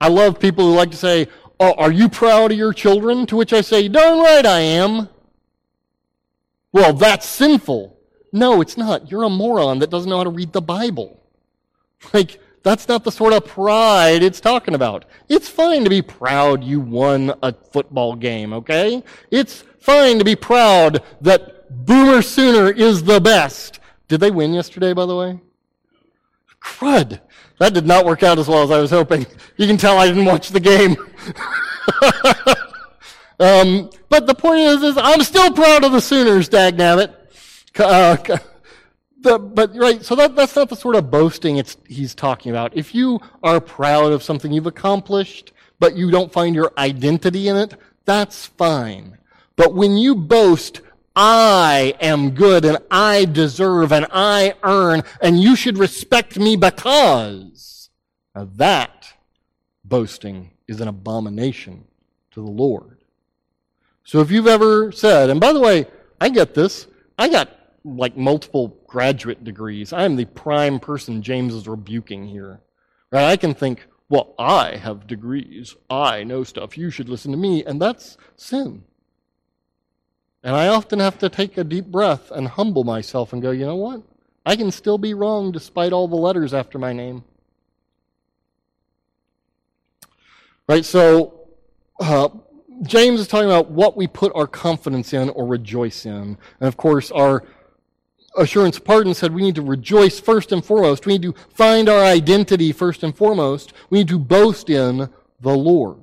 I 0.00 0.08
love 0.08 0.38
people 0.38 0.64
who 0.64 0.74
like 0.74 0.90
to 0.92 0.96
say, 0.96 1.28
oh, 1.60 1.74
Are 1.74 1.92
you 1.92 2.08
proud 2.08 2.52
of 2.52 2.58
your 2.58 2.72
children? 2.72 3.26
To 3.26 3.36
which 3.36 3.52
I 3.52 3.60
say, 3.60 3.88
Darn 3.88 4.18
right 4.18 4.46
I 4.46 4.60
am. 4.60 5.08
Well, 6.72 6.92
that's 6.92 7.26
sinful. 7.26 7.96
No, 8.32 8.60
it's 8.60 8.76
not. 8.76 9.10
You're 9.10 9.24
a 9.24 9.30
moron 9.30 9.78
that 9.78 9.90
doesn't 9.90 10.08
know 10.08 10.18
how 10.18 10.24
to 10.24 10.30
read 10.30 10.52
the 10.52 10.62
Bible. 10.62 11.22
Like, 12.12 12.38
that's 12.62 12.86
not 12.86 13.02
the 13.02 13.10
sort 13.10 13.32
of 13.32 13.44
pride 13.44 14.22
it's 14.22 14.40
talking 14.40 14.74
about. 14.74 15.04
It's 15.28 15.48
fine 15.48 15.82
to 15.84 15.90
be 15.90 16.02
proud 16.02 16.62
you 16.62 16.80
won 16.80 17.32
a 17.42 17.52
football 17.52 18.14
game, 18.14 18.52
okay? 18.52 19.02
It's 19.30 19.64
fine 19.80 20.18
to 20.18 20.24
be 20.24 20.36
proud 20.36 21.02
that 21.22 21.57
Boomer 21.70 22.22
Sooner 22.22 22.70
is 22.70 23.04
the 23.04 23.20
best. 23.20 23.80
Did 24.08 24.20
they 24.20 24.30
win 24.30 24.52
yesterday, 24.54 24.92
by 24.92 25.06
the 25.06 25.16
way? 25.16 25.40
Crud. 26.62 27.20
That 27.58 27.74
did 27.74 27.86
not 27.86 28.04
work 28.04 28.22
out 28.22 28.38
as 28.38 28.48
well 28.48 28.62
as 28.62 28.70
I 28.70 28.80
was 28.80 28.90
hoping. 28.90 29.26
You 29.56 29.66
can 29.66 29.76
tell 29.76 29.98
I 29.98 30.06
didn't 30.06 30.24
watch 30.24 30.50
the 30.50 30.60
game. 30.60 30.92
um, 33.40 33.90
but 34.08 34.26
the 34.26 34.34
point 34.34 34.60
is, 34.60 34.82
is 34.82 34.96
I'm 34.96 35.22
still 35.22 35.52
proud 35.52 35.84
of 35.84 35.92
the 35.92 36.00
Sooners, 36.00 36.48
dagnabbit. 36.48 37.14
Uh, 37.78 38.16
the, 39.20 39.38
but 39.38 39.74
right, 39.74 40.04
so 40.04 40.14
that, 40.14 40.36
that's 40.36 40.54
not 40.54 40.68
the 40.68 40.76
sort 40.76 40.94
of 40.94 41.10
boasting 41.10 41.56
it's, 41.56 41.76
he's 41.86 42.14
talking 42.14 42.50
about. 42.50 42.76
If 42.76 42.94
you 42.94 43.20
are 43.42 43.60
proud 43.60 44.12
of 44.12 44.22
something 44.22 44.52
you've 44.52 44.66
accomplished, 44.66 45.52
but 45.80 45.96
you 45.96 46.10
don't 46.10 46.32
find 46.32 46.54
your 46.54 46.72
identity 46.78 47.48
in 47.48 47.56
it, 47.56 47.74
that's 48.04 48.46
fine. 48.46 49.18
But 49.56 49.74
when 49.74 49.96
you 49.96 50.14
boast, 50.14 50.80
I 51.20 51.96
am 52.00 52.30
good 52.30 52.64
and 52.64 52.78
I 52.92 53.24
deserve 53.24 53.90
and 53.90 54.06
I 54.12 54.54
earn 54.62 55.02
and 55.20 55.40
you 55.40 55.56
should 55.56 55.76
respect 55.76 56.38
me 56.38 56.54
because, 56.54 57.90
now 58.36 58.48
that 58.54 59.14
boasting 59.84 60.52
is 60.68 60.80
an 60.80 60.86
abomination 60.86 61.82
to 62.30 62.40
the 62.40 62.48
Lord. 62.48 62.98
So 64.04 64.20
if 64.20 64.30
you've 64.30 64.46
ever 64.46 64.92
said, 64.92 65.28
and 65.28 65.40
by 65.40 65.52
the 65.52 65.58
way, 65.58 65.86
I 66.20 66.28
get 66.28 66.54
this, 66.54 66.86
I 67.18 67.28
got 67.28 67.50
like 67.84 68.16
multiple 68.16 68.78
graduate 68.86 69.42
degrees. 69.42 69.92
I 69.92 70.04
am 70.04 70.14
the 70.14 70.24
prime 70.24 70.78
person 70.78 71.20
James 71.20 71.52
is 71.52 71.66
rebuking 71.66 72.28
here. 72.28 72.60
Right? 73.10 73.24
I 73.24 73.36
can 73.36 73.54
think, 73.54 73.88
well, 74.08 74.36
I 74.38 74.76
have 74.76 75.08
degrees. 75.08 75.74
I 75.90 76.22
know 76.22 76.44
stuff. 76.44 76.78
You 76.78 76.90
should 76.90 77.08
listen 77.08 77.32
to 77.32 77.38
me. 77.38 77.64
And 77.64 77.82
that's 77.82 78.16
sin. 78.36 78.84
And 80.42 80.54
I 80.54 80.68
often 80.68 81.00
have 81.00 81.18
to 81.18 81.28
take 81.28 81.58
a 81.58 81.64
deep 81.64 81.86
breath 81.86 82.30
and 82.30 82.46
humble 82.48 82.84
myself 82.84 83.32
and 83.32 83.42
go, 83.42 83.50
you 83.50 83.66
know 83.66 83.76
what? 83.76 84.02
I 84.46 84.56
can 84.56 84.70
still 84.70 84.98
be 84.98 85.14
wrong 85.14 85.52
despite 85.52 85.92
all 85.92 86.08
the 86.08 86.16
letters 86.16 86.54
after 86.54 86.78
my 86.78 86.92
name. 86.92 87.24
Right? 90.68 90.84
So, 90.84 91.48
uh, 92.00 92.28
James 92.82 93.20
is 93.20 93.26
talking 93.26 93.48
about 93.48 93.70
what 93.70 93.96
we 93.96 94.06
put 94.06 94.32
our 94.34 94.46
confidence 94.46 95.12
in 95.12 95.30
or 95.30 95.46
rejoice 95.46 96.06
in. 96.06 96.38
And 96.60 96.68
of 96.68 96.76
course, 96.76 97.10
our 97.10 97.44
assurance 98.36 98.76
of 98.76 98.84
pardon 98.84 99.14
said 99.14 99.34
we 99.34 99.42
need 99.42 99.56
to 99.56 99.62
rejoice 99.62 100.20
first 100.20 100.52
and 100.52 100.64
foremost. 100.64 101.04
We 101.04 101.14
need 101.14 101.22
to 101.22 101.34
find 101.52 101.88
our 101.88 102.02
identity 102.02 102.72
first 102.72 103.02
and 103.02 103.16
foremost. 103.16 103.72
We 103.90 103.98
need 103.98 104.08
to 104.08 104.18
boast 104.18 104.70
in 104.70 105.08
the 105.40 105.56
Lord. 105.56 105.98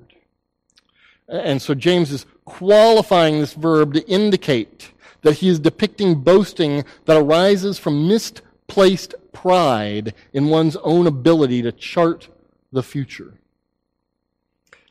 And 1.27 1.61
so 1.61 1.73
James 1.73 2.11
is 2.11 2.25
qualifying 2.45 3.39
this 3.39 3.53
verb 3.53 3.93
to 3.93 4.07
indicate 4.07 4.91
that 5.21 5.37
he 5.37 5.49
is 5.49 5.59
depicting 5.59 6.21
boasting 6.21 6.85
that 7.05 7.17
arises 7.17 7.79
from 7.79 8.07
misplaced 8.07 9.15
pride 9.33 10.13
in 10.33 10.47
one's 10.47 10.75
own 10.77 11.07
ability 11.07 11.61
to 11.63 11.71
chart 11.71 12.29
the 12.71 12.83
future. 12.83 13.33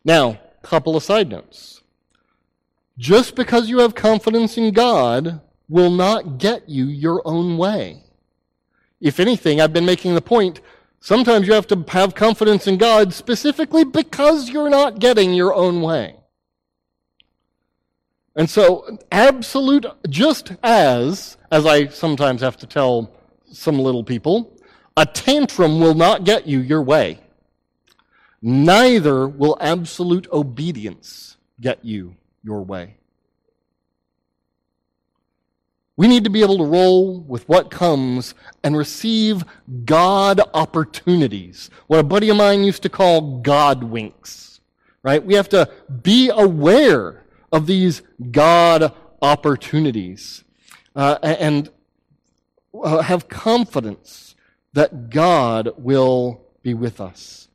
Now, 0.05 0.38
a 0.62 0.67
couple 0.67 0.97
of 0.97 1.03
side 1.03 1.31
notes. 1.31 1.83
Just 2.99 3.35
because 3.35 3.69
you 3.69 3.79
have 3.79 3.95
confidence 3.95 4.57
in 4.57 4.73
God 4.73 5.40
will 5.69 5.90
not 5.90 6.38
get 6.38 6.69
you 6.69 6.85
your 6.87 7.23
own 7.25 7.57
way. 7.57 8.03
If 9.01 9.19
anything, 9.19 9.61
I've 9.61 9.73
been 9.73 9.87
making 9.87 10.14
the 10.14 10.21
point 10.21 10.61
sometimes 11.01 11.47
you 11.47 11.55
have 11.55 11.67
to 11.69 11.85
have 11.88 12.14
confidence 12.14 12.67
in 12.67 12.77
God 12.77 13.12
specifically 13.12 13.85
because 13.85 14.51
you're 14.51 14.71
not 14.71 14.99
getting 14.99 15.35
your 15.35 15.55
own 15.55 15.83
way. 15.83 16.17
And 18.37 18.51
so, 18.51 18.99
absolute, 19.12 19.87
just 20.09 20.53
as, 20.62 21.37
as 21.53 21.66
I 21.66 21.87
sometimes 21.87 22.40
have 22.40 22.57
to 22.59 22.66
tell 22.66 23.12
some 23.53 23.79
little 23.79 24.03
people, 24.03 24.59
a 24.97 25.07
tantrum 25.07 25.81
will 25.81 25.94
not 25.94 26.25
get 26.25 26.47
you 26.47 26.61
your 26.61 26.83
way. 26.83 27.20
Neither 28.42 29.29
will 29.29 29.57
absolute 29.61 30.29
obedience 30.33 31.37
get 31.61 31.85
you 31.85 32.16
your 32.42 32.62
way. 32.62 32.97
We 35.97 36.09
need 36.09 36.25
to 36.25 36.31
be 36.31 36.42
able 36.42 36.59
to 36.59 36.64
roll 36.64 37.20
with 37.20 37.49
what 37.49 37.70
comes 37.70 38.35
and 38.64 38.77
receive 38.77 39.44
God 39.85 40.40
opportunities. 40.53 41.70
What 41.87 42.01
a 42.01 42.03
buddy 42.03 42.31
of 42.31 42.37
mine 42.37 42.64
used 42.64 42.83
to 42.83 42.88
call 42.88 43.38
God 43.40 43.85
winks. 43.85 44.61
Right? 45.05 45.25
We 45.25 45.35
have 45.35 45.49
to 45.51 45.70
be 46.03 46.31
aware 46.31 47.24
of 47.55 47.67
these 47.67 48.03
God 48.31 48.93
opportunities 49.23 50.45
uh, 50.95 51.19
and 51.23 51.71
uh, 52.83 53.01
have 53.03 53.29
confidence 53.29 54.35
that 54.73 55.11
God 55.11 55.71
will 55.79 56.40
be 56.62 56.75
with 56.75 57.01
us. 57.01 57.49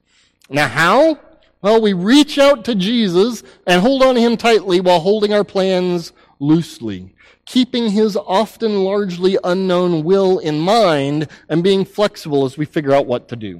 Now, 0.49 0.67
how? 0.67 1.19
Well, 1.61 1.81
we 1.81 1.93
reach 1.93 2.39
out 2.39 2.63
to 2.65 2.75
Jesus 2.75 3.43
and 3.67 3.81
hold 3.81 4.01
on 4.01 4.15
to 4.15 4.21
him 4.21 4.37
tightly 4.37 4.79
while 4.79 5.01
holding 5.01 5.33
our 5.33 5.43
plans 5.43 6.13
loosely 6.39 7.13
keeping 7.49 7.89
his 7.89 8.15
often 8.15 8.83
largely 8.83 9.35
unknown 9.43 10.03
will 10.03 10.37
in 10.37 10.59
mind 10.59 11.27
and 11.49 11.63
being 11.63 11.83
flexible 11.83 12.45
as 12.45 12.59
we 12.59 12.63
figure 12.63 12.93
out 12.93 13.07
what 13.07 13.27
to 13.27 13.35
do. 13.35 13.59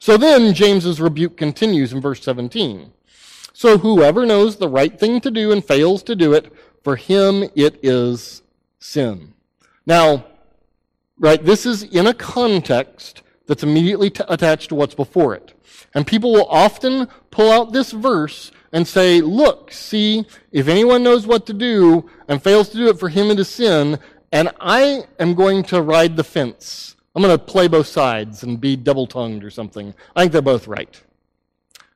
So 0.00 0.16
then 0.16 0.54
James's 0.54 1.00
rebuke 1.00 1.36
continues 1.36 1.92
in 1.92 2.00
verse 2.00 2.20
17. 2.24 2.92
So 3.60 3.76
whoever 3.76 4.24
knows 4.24 4.56
the 4.56 4.70
right 4.70 4.98
thing 4.98 5.20
to 5.20 5.30
do 5.30 5.52
and 5.52 5.62
fails 5.62 6.02
to 6.04 6.16
do 6.16 6.32
it, 6.32 6.50
for 6.82 6.96
him 6.96 7.44
it 7.54 7.78
is 7.82 8.40
sin. 8.78 9.34
Now, 9.84 10.24
right, 11.18 11.44
this 11.44 11.66
is 11.66 11.82
in 11.82 12.06
a 12.06 12.14
context 12.14 13.20
that's 13.46 13.62
immediately 13.62 14.08
t- 14.08 14.24
attached 14.28 14.70
to 14.70 14.76
what's 14.76 14.94
before 14.94 15.34
it. 15.34 15.52
And 15.92 16.06
people 16.06 16.32
will 16.32 16.46
often 16.46 17.06
pull 17.30 17.52
out 17.52 17.74
this 17.74 17.92
verse 17.92 18.50
and 18.72 18.88
say, 18.88 19.20
look, 19.20 19.72
see, 19.72 20.24
if 20.52 20.66
anyone 20.66 21.02
knows 21.02 21.26
what 21.26 21.44
to 21.44 21.52
do 21.52 22.08
and 22.28 22.42
fails 22.42 22.70
to 22.70 22.78
do 22.78 22.88
it 22.88 22.98
for 22.98 23.10
him 23.10 23.30
it 23.30 23.38
is 23.38 23.50
sin, 23.50 23.98
and 24.32 24.48
I 24.58 25.04
am 25.18 25.34
going 25.34 25.64
to 25.64 25.82
ride 25.82 26.16
the 26.16 26.24
fence. 26.24 26.96
I'm 27.14 27.22
going 27.22 27.38
to 27.38 27.44
play 27.44 27.68
both 27.68 27.88
sides 27.88 28.42
and 28.42 28.58
be 28.58 28.74
double 28.74 29.06
tongued 29.06 29.44
or 29.44 29.50
something. 29.50 29.94
I 30.16 30.22
think 30.22 30.32
they're 30.32 30.40
both 30.40 30.66
right. 30.66 30.98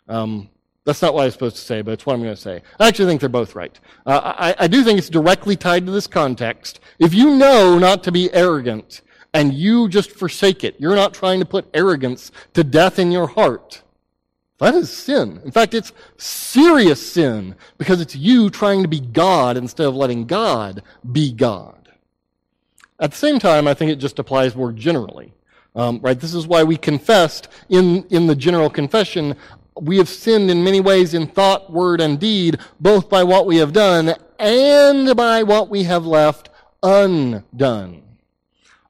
Um, 0.06 0.50
that's 0.84 1.00
not 1.00 1.14
what 1.14 1.22
I 1.22 1.24
was 1.26 1.34
supposed 1.34 1.56
to 1.56 1.62
say, 1.62 1.80
but 1.82 1.92
it's 1.92 2.04
what 2.04 2.14
I'm 2.14 2.22
going 2.22 2.34
to 2.34 2.40
say. 2.40 2.62
I 2.78 2.88
actually 2.88 3.06
think 3.06 3.20
they're 3.20 3.28
both 3.30 3.54
right. 3.54 3.78
Uh, 4.04 4.34
I, 4.36 4.64
I 4.64 4.66
do 4.66 4.84
think 4.84 4.98
it's 4.98 5.08
directly 5.08 5.56
tied 5.56 5.86
to 5.86 5.92
this 5.92 6.06
context. 6.06 6.80
If 6.98 7.14
you 7.14 7.30
know 7.30 7.78
not 7.78 8.02
to 8.04 8.12
be 8.12 8.32
arrogant 8.34 9.00
and 9.32 9.54
you 9.54 9.88
just 9.88 10.10
forsake 10.10 10.62
it, 10.62 10.76
you're 10.78 10.94
not 10.94 11.14
trying 11.14 11.40
to 11.40 11.46
put 11.46 11.70
arrogance 11.72 12.30
to 12.52 12.62
death 12.62 12.98
in 12.98 13.10
your 13.10 13.28
heart, 13.28 13.82
that 14.58 14.74
is 14.74 14.92
sin. 14.92 15.40
In 15.44 15.50
fact, 15.50 15.74
it's 15.74 15.92
serious 16.16 17.12
sin 17.12 17.56
because 17.78 18.00
it's 18.00 18.14
you 18.14 18.50
trying 18.50 18.82
to 18.82 18.88
be 18.88 19.00
God 19.00 19.56
instead 19.56 19.86
of 19.86 19.96
letting 19.96 20.26
God 20.26 20.82
be 21.12 21.32
God. 21.32 21.88
At 23.00 23.10
the 23.10 23.16
same 23.16 23.38
time, 23.38 23.66
I 23.66 23.74
think 23.74 23.90
it 23.90 23.96
just 23.96 24.18
applies 24.18 24.54
more 24.54 24.70
generally. 24.70 25.32
Um, 25.76 25.98
right? 26.02 26.18
This 26.18 26.34
is 26.34 26.46
why 26.46 26.62
we 26.62 26.76
confessed 26.76 27.48
in, 27.68 28.04
in 28.04 28.28
the 28.28 28.36
general 28.36 28.70
confession, 28.70 29.34
we 29.80 29.98
have 29.98 30.08
sinned 30.08 30.50
in 30.50 30.62
many 30.62 30.80
ways 30.80 31.14
in 31.14 31.26
thought, 31.26 31.72
word, 31.72 32.00
and 32.00 32.18
deed, 32.20 32.58
both 32.80 33.08
by 33.08 33.24
what 33.24 33.46
we 33.46 33.56
have 33.56 33.72
done 33.72 34.14
and 34.38 35.16
by 35.16 35.42
what 35.42 35.68
we 35.68 35.84
have 35.84 36.06
left 36.06 36.50
undone. 36.82 38.02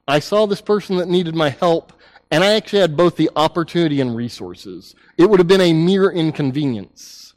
I 0.07 0.19
saw 0.19 0.45
this 0.45 0.61
person 0.61 0.97
that 0.97 1.07
needed 1.07 1.35
my 1.35 1.49
help 1.49 1.93
and 2.31 2.43
I 2.43 2.55
actually 2.55 2.79
had 2.79 2.97
both 2.97 3.15
the 3.15 3.29
opportunity 3.35 4.01
and 4.01 4.15
resources. 4.15 4.95
It 5.17 5.29
would 5.29 5.39
have 5.39 5.47
been 5.47 5.61
a 5.61 5.73
mere 5.73 6.11
inconvenience. 6.11 7.33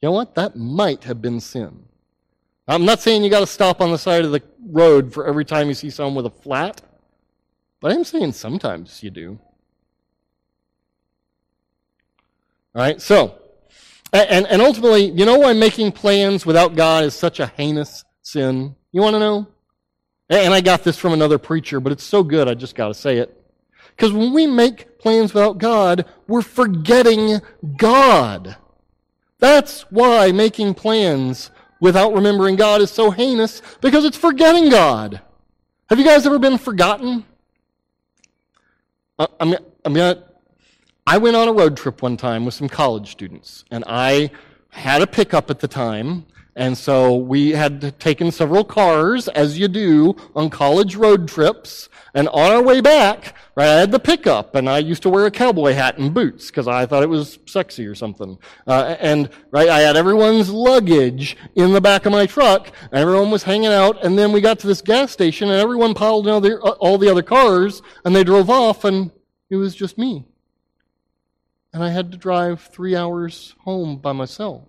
You 0.00 0.08
know 0.08 0.12
what? 0.12 0.34
That 0.34 0.56
might 0.56 1.04
have 1.04 1.22
been 1.22 1.40
sin. 1.40 1.84
I'm 2.66 2.84
not 2.84 3.00
saying 3.00 3.22
you 3.22 3.30
got 3.30 3.40
to 3.40 3.46
stop 3.46 3.80
on 3.80 3.90
the 3.90 3.98
side 3.98 4.24
of 4.24 4.32
the 4.32 4.42
road 4.66 5.12
for 5.12 5.26
every 5.26 5.44
time 5.44 5.68
you 5.68 5.74
see 5.74 5.90
someone 5.90 6.14
with 6.14 6.26
a 6.26 6.42
flat, 6.42 6.80
but 7.80 7.92
I'm 7.92 8.04
saying 8.04 8.32
sometimes 8.32 9.02
you 9.02 9.10
do. 9.10 9.38
All 12.74 12.82
right, 12.82 13.00
so, 13.00 13.38
and, 14.12 14.48
and 14.48 14.60
ultimately, 14.60 15.04
you 15.10 15.24
know 15.24 15.38
why 15.38 15.52
making 15.52 15.92
plans 15.92 16.44
without 16.44 16.74
God 16.74 17.04
is 17.04 17.14
such 17.14 17.38
a 17.38 17.46
heinous 17.46 18.04
sin? 18.22 18.74
You 18.90 19.00
want 19.00 19.14
to 19.14 19.20
know? 19.20 19.46
And 20.28 20.52
I 20.52 20.60
got 20.60 20.82
this 20.82 20.98
from 20.98 21.12
another 21.12 21.38
preacher, 21.38 21.78
but 21.78 21.92
it's 21.92 22.02
so 22.02 22.24
good, 22.24 22.48
I 22.48 22.54
just 22.54 22.74
got 22.74 22.88
to 22.88 22.94
say 22.94 23.18
it. 23.18 23.40
Because 23.90 24.12
when 24.12 24.32
we 24.32 24.48
make 24.48 24.98
plans 24.98 25.32
without 25.32 25.58
God, 25.58 26.04
we're 26.26 26.42
forgetting 26.42 27.40
God. 27.76 28.56
That's 29.38 29.82
why 29.82 30.32
making 30.32 30.74
plans 30.74 31.52
without 31.80 32.12
remembering 32.12 32.56
God 32.56 32.80
is 32.80 32.90
so 32.90 33.12
heinous, 33.12 33.62
because 33.80 34.04
it's 34.04 34.16
forgetting 34.16 34.68
God. 34.68 35.20
Have 35.90 36.00
you 36.00 36.04
guys 36.04 36.26
ever 36.26 36.40
been 36.40 36.58
forgotten? 36.58 37.24
I'm, 39.18 39.54
I'm 39.84 39.92
gonna, 39.92 40.24
I 41.06 41.18
went 41.18 41.36
on 41.36 41.48
a 41.48 41.52
road 41.52 41.76
trip 41.76 42.00
one 42.00 42.16
time 42.16 42.46
with 42.46 42.54
some 42.54 42.68
college 42.68 43.12
students, 43.12 43.66
and 43.70 43.84
I 43.86 44.30
had 44.70 45.02
a 45.02 45.06
pickup 45.06 45.50
at 45.50 45.60
the 45.60 45.68
time, 45.68 46.24
and 46.56 46.78
so 46.78 47.14
we 47.16 47.50
had 47.50 48.00
taken 48.00 48.30
several 48.30 48.64
cars, 48.64 49.28
as 49.28 49.58
you 49.58 49.68
do 49.68 50.16
on 50.34 50.48
college 50.48 50.96
road 50.96 51.28
trips. 51.28 51.90
And 52.14 52.26
on 52.28 52.52
our 52.52 52.62
way 52.62 52.80
back, 52.80 53.36
right, 53.54 53.68
I 53.68 53.80
had 53.80 53.92
the 53.92 53.98
pickup, 53.98 54.54
and 54.54 54.66
I 54.66 54.78
used 54.78 55.02
to 55.02 55.10
wear 55.10 55.26
a 55.26 55.30
cowboy 55.30 55.74
hat 55.74 55.98
and 55.98 56.14
boots 56.14 56.46
because 56.46 56.66
I 56.66 56.86
thought 56.86 57.02
it 57.02 57.08
was 57.10 57.38
sexy 57.44 57.86
or 57.86 57.94
something. 57.94 58.38
Uh, 58.66 58.96
and 58.98 59.28
right, 59.50 59.68
I 59.68 59.80
had 59.80 59.96
everyone's 59.96 60.48
luggage 60.48 61.36
in 61.54 61.74
the 61.74 61.82
back 61.82 62.06
of 62.06 62.12
my 62.12 62.24
truck, 62.24 62.72
and 62.92 63.00
everyone 63.00 63.30
was 63.30 63.42
hanging 63.42 63.66
out. 63.66 64.02
And 64.02 64.18
then 64.18 64.32
we 64.32 64.40
got 64.40 64.58
to 64.60 64.66
this 64.66 64.80
gas 64.80 65.12
station, 65.12 65.50
and 65.50 65.60
everyone 65.60 65.92
piled 65.92 66.26
in 66.26 66.32
all 66.32 66.40
the, 66.40 66.56
all 66.56 66.96
the 66.96 67.10
other 67.10 67.22
cars, 67.22 67.82
and 68.06 68.16
they 68.16 68.24
drove 68.24 68.48
off, 68.48 68.84
and 68.84 69.10
it 69.50 69.56
was 69.56 69.74
just 69.74 69.98
me. 69.98 70.24
And 71.74 71.82
I 71.82 71.90
had 71.90 72.12
to 72.12 72.16
drive 72.16 72.62
three 72.62 72.94
hours 72.94 73.56
home 73.64 73.96
by 73.96 74.12
myself. 74.12 74.62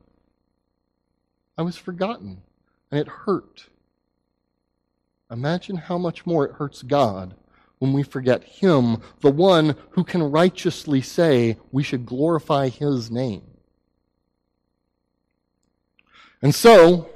I 1.55 1.61
was 1.61 1.77
forgotten, 1.77 2.41
and 2.89 2.99
it 2.99 3.07
hurt. 3.07 3.67
Imagine 5.29 5.75
how 5.75 5.99
much 5.99 6.25
more 6.25 6.45
it 6.45 6.53
hurts 6.53 6.81
God 6.81 7.35
when 7.77 7.93
we 7.93 8.01
forget 8.01 8.43
Him, 8.43 8.97
the 9.21 9.31
one 9.31 9.75
who 9.91 10.03
can 10.03 10.23
righteously 10.23 10.99
say 10.99 11.57
we 11.71 11.83
should 11.83 12.07
glorify 12.07 12.69
His 12.69 13.11
name. 13.11 13.43
And 16.41 16.55
so, 16.55 17.07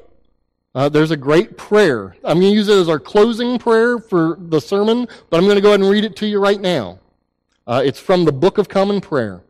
uh, 0.75 0.89
there's 0.89 1.11
a 1.11 1.17
great 1.17 1.57
prayer. 1.57 2.15
I'm 2.23 2.39
going 2.39 2.51
to 2.51 2.55
use 2.55 2.67
it 2.67 2.77
as 2.77 2.89
our 2.89 2.99
closing 2.99 3.57
prayer 3.57 3.97
for 3.97 4.37
the 4.39 4.61
sermon, 4.61 5.07
but 5.31 5.37
I'm 5.37 5.45
going 5.45 5.55
to 5.55 5.61
go 5.61 5.69
ahead 5.69 5.79
and 5.79 5.89
read 5.89 6.05
it 6.05 6.15
to 6.17 6.27
you 6.27 6.39
right 6.39 6.61
now. 6.61 6.99
Uh, 7.65 7.81
it's 7.83 7.99
from 7.99 8.25
the 8.25 8.31
Book 8.31 8.59
of 8.59 8.69
Common 8.69 9.01
Prayer. 9.01 9.41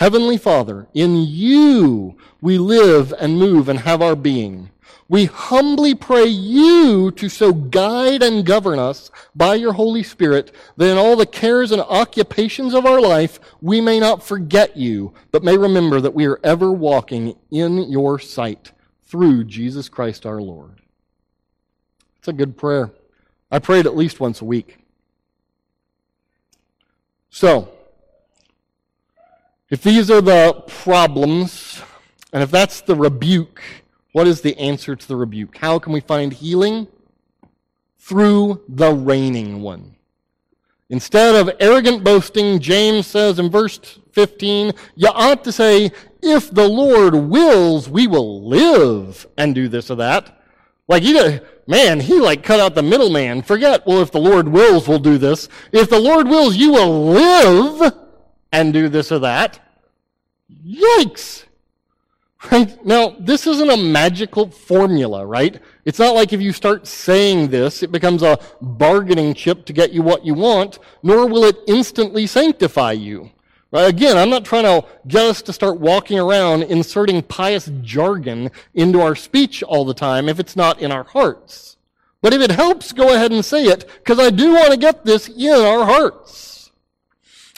Heavenly 0.00 0.38
Father, 0.38 0.86
in 0.94 1.14
you 1.14 2.16
we 2.40 2.56
live 2.56 3.12
and 3.20 3.38
move 3.38 3.68
and 3.68 3.80
have 3.80 4.00
our 4.00 4.16
being. 4.16 4.70
We 5.10 5.26
humbly 5.26 5.94
pray 5.94 6.24
you 6.24 7.10
to 7.10 7.28
so 7.28 7.52
guide 7.52 8.22
and 8.22 8.46
govern 8.46 8.78
us 8.78 9.10
by 9.36 9.56
your 9.56 9.74
Holy 9.74 10.02
Spirit 10.02 10.54
that 10.78 10.90
in 10.90 10.96
all 10.96 11.16
the 11.16 11.26
cares 11.26 11.70
and 11.70 11.82
occupations 11.82 12.72
of 12.72 12.86
our 12.86 12.98
life 12.98 13.40
we 13.60 13.82
may 13.82 14.00
not 14.00 14.22
forget 14.22 14.74
you, 14.74 15.12
but 15.32 15.44
may 15.44 15.58
remember 15.58 16.00
that 16.00 16.14
we 16.14 16.24
are 16.24 16.40
ever 16.42 16.72
walking 16.72 17.36
in 17.50 17.90
your 17.90 18.18
sight 18.18 18.72
through 19.04 19.44
Jesus 19.44 19.90
Christ 19.90 20.24
our 20.24 20.40
Lord. 20.40 20.80
It's 22.20 22.28
a 22.28 22.32
good 22.32 22.56
prayer. 22.56 22.90
I 23.50 23.58
pray 23.58 23.80
it 23.80 23.86
at 23.86 23.98
least 23.98 24.18
once 24.18 24.40
a 24.40 24.46
week. 24.46 24.78
So, 27.28 27.70
if 29.70 29.82
these 29.82 30.10
are 30.10 30.20
the 30.20 30.64
problems, 30.66 31.80
and 32.32 32.42
if 32.42 32.50
that's 32.50 32.80
the 32.80 32.94
rebuke, 32.94 33.62
what 34.12 34.26
is 34.26 34.40
the 34.40 34.58
answer 34.58 34.96
to 34.96 35.08
the 35.08 35.16
rebuke? 35.16 35.56
How 35.56 35.78
can 35.78 35.92
we 35.92 36.00
find 36.00 36.32
healing? 36.32 36.88
Through 37.98 38.62
the 38.68 38.92
reigning 38.92 39.62
one. 39.62 39.94
Instead 40.88 41.36
of 41.36 41.54
arrogant 41.60 42.02
boasting, 42.02 42.58
James 42.58 43.06
says 43.06 43.38
in 43.38 43.48
verse 43.48 43.78
15, 44.10 44.72
you 44.96 45.08
ought 45.08 45.44
to 45.44 45.52
say, 45.52 45.92
if 46.20 46.50
the 46.50 46.68
Lord 46.68 47.14
wills, 47.14 47.88
we 47.88 48.08
will 48.08 48.48
live 48.48 49.26
and 49.38 49.54
do 49.54 49.68
this 49.68 49.90
or 49.90 49.94
that. 49.96 50.42
Like 50.88 51.04
he, 51.04 51.38
man, 51.68 52.00
he 52.00 52.14
like 52.18 52.42
cut 52.42 52.58
out 52.58 52.74
the 52.74 52.82
middleman. 52.82 53.42
Forget, 53.42 53.86
well, 53.86 54.02
if 54.02 54.10
the 54.10 54.18
Lord 54.18 54.48
wills, 54.48 54.88
we'll 54.88 54.98
do 54.98 55.18
this. 55.18 55.48
If 55.70 55.88
the 55.88 56.00
Lord 56.00 56.26
wills, 56.26 56.56
you 56.56 56.72
will 56.72 57.04
live 57.12 57.92
and 58.52 58.72
do 58.72 58.88
this 58.88 59.12
or 59.12 59.18
that. 59.20 59.60
Yikes! 60.66 61.44
Right? 62.50 62.84
Now, 62.86 63.16
this 63.18 63.46
isn't 63.46 63.70
a 63.70 63.76
magical 63.76 64.50
formula, 64.50 65.26
right? 65.26 65.60
It's 65.84 65.98
not 65.98 66.14
like 66.14 66.32
if 66.32 66.40
you 66.40 66.52
start 66.52 66.86
saying 66.86 67.48
this, 67.48 67.82
it 67.82 67.92
becomes 67.92 68.22
a 68.22 68.38
bargaining 68.62 69.34
chip 69.34 69.66
to 69.66 69.74
get 69.74 69.92
you 69.92 70.00
what 70.00 70.24
you 70.24 70.32
want, 70.32 70.78
nor 71.02 71.26
will 71.26 71.44
it 71.44 71.58
instantly 71.66 72.26
sanctify 72.26 72.92
you. 72.92 73.30
Right? 73.72 73.88
Again, 73.88 74.16
I'm 74.16 74.30
not 74.30 74.44
trying 74.44 74.64
to 74.64 74.86
get 75.06 75.26
us 75.26 75.42
to 75.42 75.52
start 75.52 75.78
walking 75.78 76.18
around 76.18 76.64
inserting 76.64 77.22
pious 77.22 77.70
jargon 77.82 78.50
into 78.74 79.00
our 79.00 79.14
speech 79.14 79.62
all 79.62 79.84
the 79.84 79.94
time 79.94 80.28
if 80.28 80.40
it's 80.40 80.56
not 80.56 80.80
in 80.80 80.90
our 80.90 81.04
hearts. 81.04 81.76
But 82.22 82.34
if 82.34 82.40
it 82.40 82.50
helps, 82.50 82.92
go 82.92 83.14
ahead 83.14 83.32
and 83.32 83.44
say 83.44 83.64
it, 83.64 83.88
because 83.98 84.18
I 84.18 84.30
do 84.30 84.54
want 84.54 84.72
to 84.72 84.76
get 84.76 85.04
this 85.04 85.28
in 85.28 85.52
our 85.52 85.84
hearts. 85.84 86.59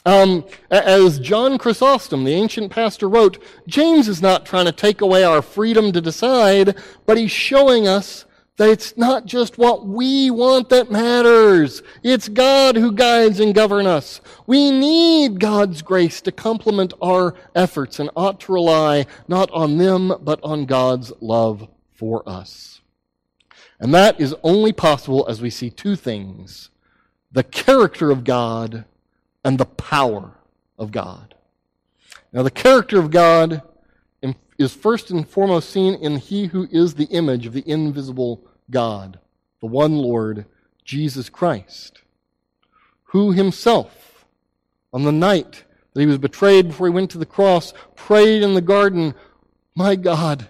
Um, 0.04 0.44
as 0.70 1.20
John 1.20 1.58
Chrysostom, 1.58 2.24
the 2.24 2.34
ancient 2.34 2.72
pastor, 2.72 3.08
wrote, 3.08 3.42
James 3.68 4.08
is 4.08 4.20
not 4.20 4.44
trying 4.44 4.66
to 4.66 4.72
take 4.72 5.00
away 5.00 5.22
our 5.22 5.42
freedom 5.42 5.92
to 5.92 6.00
decide, 6.00 6.76
but 7.06 7.16
he's 7.16 7.30
showing 7.30 7.86
us 7.86 8.24
that 8.56 8.68
it's 8.68 8.96
not 8.96 9.24
just 9.24 9.58
what 9.58 9.86
we 9.86 10.30
want 10.30 10.68
that 10.68 10.90
matters. 10.90 11.82
It's 12.02 12.28
God 12.28 12.76
who 12.76 12.92
guides 12.92 13.40
and 13.40 13.54
governs 13.54 13.88
us. 13.88 14.20
We 14.46 14.70
need 14.70 15.40
God's 15.40 15.82
grace 15.82 16.20
to 16.22 16.32
complement 16.32 16.92
our 17.00 17.34
efforts 17.54 17.98
and 17.98 18.10
ought 18.14 18.40
to 18.40 18.52
rely 18.52 19.06
not 19.26 19.50
on 19.52 19.78
them, 19.78 20.12
but 20.20 20.40
on 20.42 20.66
God's 20.66 21.12
love 21.20 21.68
for 21.92 22.28
us. 22.28 22.80
And 23.80 23.94
that 23.94 24.20
is 24.20 24.34
only 24.42 24.72
possible 24.72 25.26
as 25.28 25.40
we 25.40 25.50
see 25.50 25.70
two 25.70 25.96
things 25.96 26.70
the 27.32 27.42
character 27.42 28.10
of 28.10 28.24
God 28.24 28.84
and 29.44 29.58
the 29.58 29.66
power 29.66 30.32
of 30.78 30.92
God. 30.92 31.34
Now, 32.32 32.42
the 32.42 32.50
character 32.50 32.98
of 32.98 33.10
God 33.10 33.62
is 34.58 34.74
first 34.74 35.10
and 35.10 35.28
foremost 35.28 35.70
seen 35.70 35.94
in 35.94 36.16
He 36.16 36.46
who 36.46 36.68
is 36.70 36.94
the 36.94 37.04
image 37.06 37.46
of 37.46 37.52
the 37.52 37.68
invisible 37.68 38.40
God, 38.70 39.18
the 39.60 39.66
one 39.66 39.98
Lord, 39.98 40.46
Jesus 40.84 41.28
Christ, 41.28 42.00
who 43.04 43.32
himself, 43.32 44.24
on 44.92 45.04
the 45.04 45.12
night 45.12 45.64
that 45.92 46.00
he 46.00 46.06
was 46.06 46.18
betrayed 46.18 46.68
before 46.68 46.86
he 46.86 46.92
went 46.92 47.10
to 47.10 47.18
the 47.18 47.26
cross, 47.26 47.72
prayed 47.96 48.42
in 48.42 48.54
the 48.54 48.60
garden, 48.60 49.14
My 49.74 49.96
God, 49.96 50.48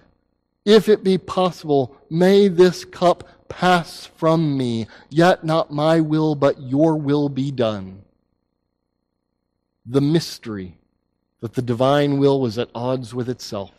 if 0.65 0.89
it 0.89 1.03
be 1.03 1.19
possible, 1.19 1.97
may 2.09 2.49
this 2.49 2.85
cup 2.85 3.49
pass 3.49 4.07
from 4.07 4.57
me, 4.57 4.87
yet 5.11 5.45
not 5.45 5.73
my 5.73 6.01
will, 6.01 6.35
but 6.35 6.61
your 6.61 6.97
will 6.97 7.29
be 7.29 7.51
done 7.51 8.03
the 9.87 10.01
mystery 10.01 10.79
that 11.41 11.55
the 11.55 11.63
divine 11.63 12.19
will 12.19 12.41
was 12.41 12.59
at 12.59 12.71
odds 12.75 13.15
with 13.15 13.29
itself. 13.29 13.73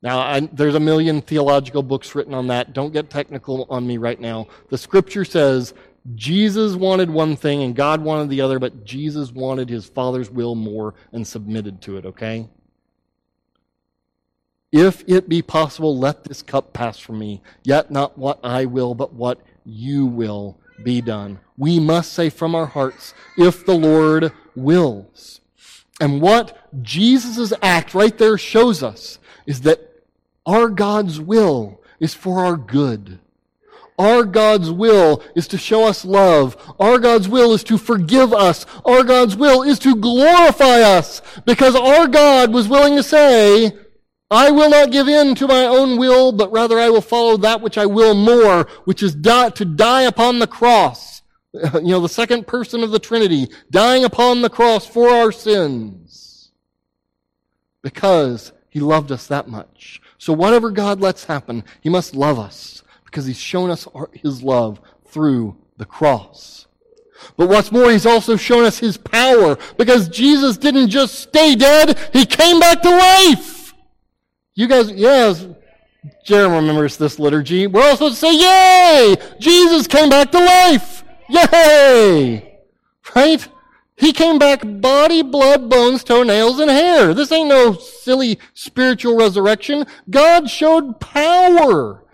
Now, 0.00 0.20
I, 0.20 0.40
there's 0.40 0.76
a 0.76 0.80
million 0.80 1.20
theological 1.20 1.82
books 1.82 2.14
written 2.14 2.34
on 2.34 2.46
that. 2.48 2.72
Don't 2.72 2.92
get 2.92 3.10
technical 3.10 3.66
on 3.68 3.86
me 3.86 3.96
right 3.96 4.20
now. 4.20 4.46
The 4.68 4.78
scripture 4.78 5.24
says 5.24 5.74
Jesus 6.14 6.76
wanted 6.76 7.10
one 7.10 7.34
thing 7.34 7.62
and 7.62 7.74
God 7.74 8.02
wanted 8.02 8.30
the 8.30 8.40
other, 8.40 8.58
but 8.58 8.84
Jesus 8.84 9.32
wanted 9.32 9.68
his 9.68 9.86
Father's 9.86 10.30
will 10.30 10.54
more 10.54 10.94
and 11.12 11.26
submitted 11.26 11.80
to 11.82 11.96
it, 11.96 12.06
okay? 12.06 12.48
If 14.70 15.02
it 15.08 15.28
be 15.28 15.42
possible, 15.42 15.98
let 15.98 16.24
this 16.24 16.42
cup 16.42 16.72
pass 16.72 16.98
from 16.98 17.18
me, 17.18 17.42
yet 17.64 17.90
not 17.90 18.16
what 18.16 18.38
I 18.44 18.66
will, 18.66 18.94
but 18.94 19.14
what 19.14 19.40
you 19.64 20.06
will 20.06 20.58
be 20.84 21.00
done. 21.00 21.40
We 21.56 21.80
must 21.80 22.12
say 22.12 22.30
from 22.30 22.54
our 22.54 22.66
hearts, 22.66 23.14
if 23.36 23.66
the 23.66 23.74
Lord 23.74 24.32
wills. 24.58 25.40
And 26.00 26.20
what 26.20 26.56
Jesus' 26.82 27.52
act 27.62 27.94
right 27.94 28.16
there 28.16 28.38
shows 28.38 28.82
us 28.82 29.18
is 29.46 29.62
that 29.62 30.04
our 30.46 30.68
God's 30.68 31.20
will 31.20 31.80
is 32.00 32.14
for 32.14 32.44
our 32.44 32.56
good. 32.56 33.18
Our 33.98 34.24
God's 34.24 34.70
will 34.70 35.22
is 35.34 35.48
to 35.48 35.58
show 35.58 35.84
us 35.84 36.04
love. 36.04 36.56
Our 36.78 36.98
God's 36.98 37.28
will 37.28 37.52
is 37.52 37.64
to 37.64 37.76
forgive 37.76 38.32
us. 38.32 38.64
Our 38.84 39.02
God's 39.02 39.34
will 39.34 39.62
is 39.62 39.80
to 39.80 39.96
glorify 39.96 40.82
us 40.82 41.20
because 41.44 41.74
our 41.74 42.06
God 42.06 42.52
was 42.52 42.68
willing 42.68 42.94
to 42.94 43.02
say, 43.02 43.76
I 44.30 44.50
will 44.52 44.70
not 44.70 44.92
give 44.92 45.08
in 45.08 45.34
to 45.36 45.48
my 45.48 45.64
own 45.66 45.98
will, 45.98 46.30
but 46.30 46.52
rather 46.52 46.78
I 46.78 46.90
will 46.90 47.00
follow 47.00 47.36
that 47.38 47.60
which 47.60 47.76
I 47.76 47.86
will 47.86 48.14
more, 48.14 48.68
which 48.84 49.02
is 49.02 49.14
to 49.14 49.64
die 49.64 50.02
upon 50.02 50.38
the 50.38 50.46
cross 50.46 51.17
you 51.74 51.88
know, 51.88 52.00
the 52.00 52.08
second 52.08 52.46
person 52.46 52.82
of 52.82 52.90
the 52.90 52.98
Trinity, 52.98 53.48
dying 53.70 54.04
upon 54.04 54.42
the 54.42 54.50
cross 54.50 54.86
for 54.86 55.08
our 55.08 55.32
sins. 55.32 56.50
Because 57.82 58.52
he 58.68 58.80
loved 58.80 59.12
us 59.12 59.26
that 59.28 59.48
much. 59.48 60.00
So 60.18 60.32
whatever 60.32 60.70
God 60.70 61.00
lets 61.00 61.24
happen, 61.24 61.64
he 61.80 61.88
must 61.88 62.14
love 62.14 62.38
us 62.38 62.82
because 63.04 63.26
he's 63.26 63.38
shown 63.38 63.70
us 63.70 63.88
his 64.12 64.42
love 64.42 64.80
through 65.06 65.56
the 65.76 65.84
cross. 65.84 66.66
But 67.36 67.48
what's 67.48 67.72
more, 67.72 67.90
he's 67.90 68.06
also 68.06 68.36
shown 68.36 68.64
us 68.64 68.78
his 68.78 68.96
power 68.96 69.58
because 69.76 70.08
Jesus 70.08 70.56
didn't 70.56 70.90
just 70.90 71.16
stay 71.16 71.54
dead, 71.54 71.98
he 72.12 72.26
came 72.26 72.60
back 72.60 72.82
to 72.82 72.90
life. 72.90 73.74
You 74.54 74.66
guys, 74.66 74.90
yes, 74.90 75.46
Jeremy 76.24 76.56
remembers 76.56 76.96
this 76.96 77.18
liturgy. 77.18 77.66
We're 77.66 77.82
all 77.82 77.96
supposed 77.96 78.20
to 78.20 78.20
say, 78.20 78.34
Yay! 78.34 79.16
Jesus 79.38 79.86
came 79.86 80.10
back 80.10 80.30
to 80.32 80.38
life! 80.38 80.97
Yay! 81.28 82.60
Right? 83.14 83.48
He 83.96 84.12
came 84.12 84.38
back 84.38 84.62
body, 84.64 85.22
blood, 85.22 85.68
bones, 85.68 86.04
toenails, 86.04 86.60
and 86.60 86.70
hair. 86.70 87.14
This 87.14 87.32
ain't 87.32 87.48
no 87.48 87.72
silly 87.72 88.38
spiritual 88.54 89.16
resurrection. 89.16 89.86
God 90.08 90.48
showed 90.48 91.00
power. 91.00 92.04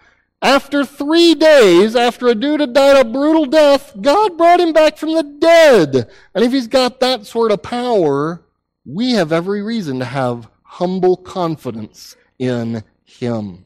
After 0.40 0.84
three 0.84 1.34
days, 1.34 1.96
after 1.96 2.28
a 2.28 2.34
dude 2.34 2.60
had 2.60 2.74
died 2.74 3.06
a 3.06 3.08
brutal 3.08 3.46
death, 3.46 3.94
God 4.00 4.36
brought 4.36 4.60
him 4.60 4.72
back 4.72 4.98
from 4.98 5.14
the 5.14 5.22
dead. 5.22 6.10
And 6.34 6.44
if 6.44 6.52
he's 6.52 6.66
got 6.68 7.00
that 7.00 7.26
sort 7.26 7.50
of 7.50 7.62
power, 7.62 8.44
we 8.84 9.12
have 9.12 9.32
every 9.32 9.62
reason 9.62 9.98
to 10.00 10.04
have 10.04 10.48
humble 10.62 11.16
confidence 11.16 12.16
in 12.38 12.82
him. 13.04 13.64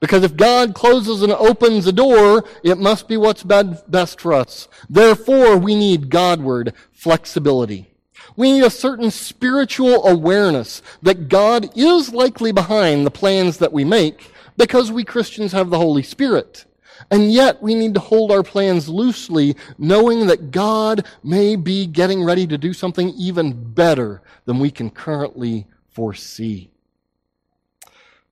Because 0.00 0.22
if 0.22 0.36
God 0.36 0.74
closes 0.74 1.22
and 1.22 1.32
opens 1.32 1.86
a 1.86 1.92
door, 1.92 2.44
it 2.62 2.78
must 2.78 3.08
be 3.08 3.16
what's 3.16 3.42
best 3.42 4.20
for 4.20 4.32
us. 4.32 4.68
Therefore, 4.90 5.56
we 5.56 5.74
need 5.74 6.10
Godward 6.10 6.74
flexibility. 6.92 7.90
We 8.36 8.52
need 8.52 8.64
a 8.64 8.70
certain 8.70 9.10
spiritual 9.10 10.06
awareness 10.06 10.82
that 11.02 11.28
God 11.28 11.70
is 11.76 12.12
likely 12.12 12.52
behind 12.52 13.06
the 13.06 13.10
plans 13.10 13.58
that 13.58 13.72
we 13.72 13.84
make 13.84 14.30
because 14.56 14.90
we 14.90 15.04
Christians 15.04 15.52
have 15.52 15.70
the 15.70 15.78
Holy 15.78 16.02
Spirit. 16.02 16.64
And 17.10 17.32
yet 17.32 17.62
we 17.62 17.74
need 17.74 17.94
to 17.94 18.00
hold 18.00 18.32
our 18.32 18.42
plans 18.42 18.88
loosely, 18.88 19.56
knowing 19.78 20.26
that 20.26 20.50
God 20.50 21.06
may 21.22 21.54
be 21.54 21.86
getting 21.86 22.24
ready 22.24 22.46
to 22.46 22.56
do 22.56 22.72
something 22.72 23.10
even 23.10 23.74
better 23.74 24.22
than 24.46 24.58
we 24.58 24.70
can 24.70 24.90
currently 24.90 25.66
foresee. 25.90 26.70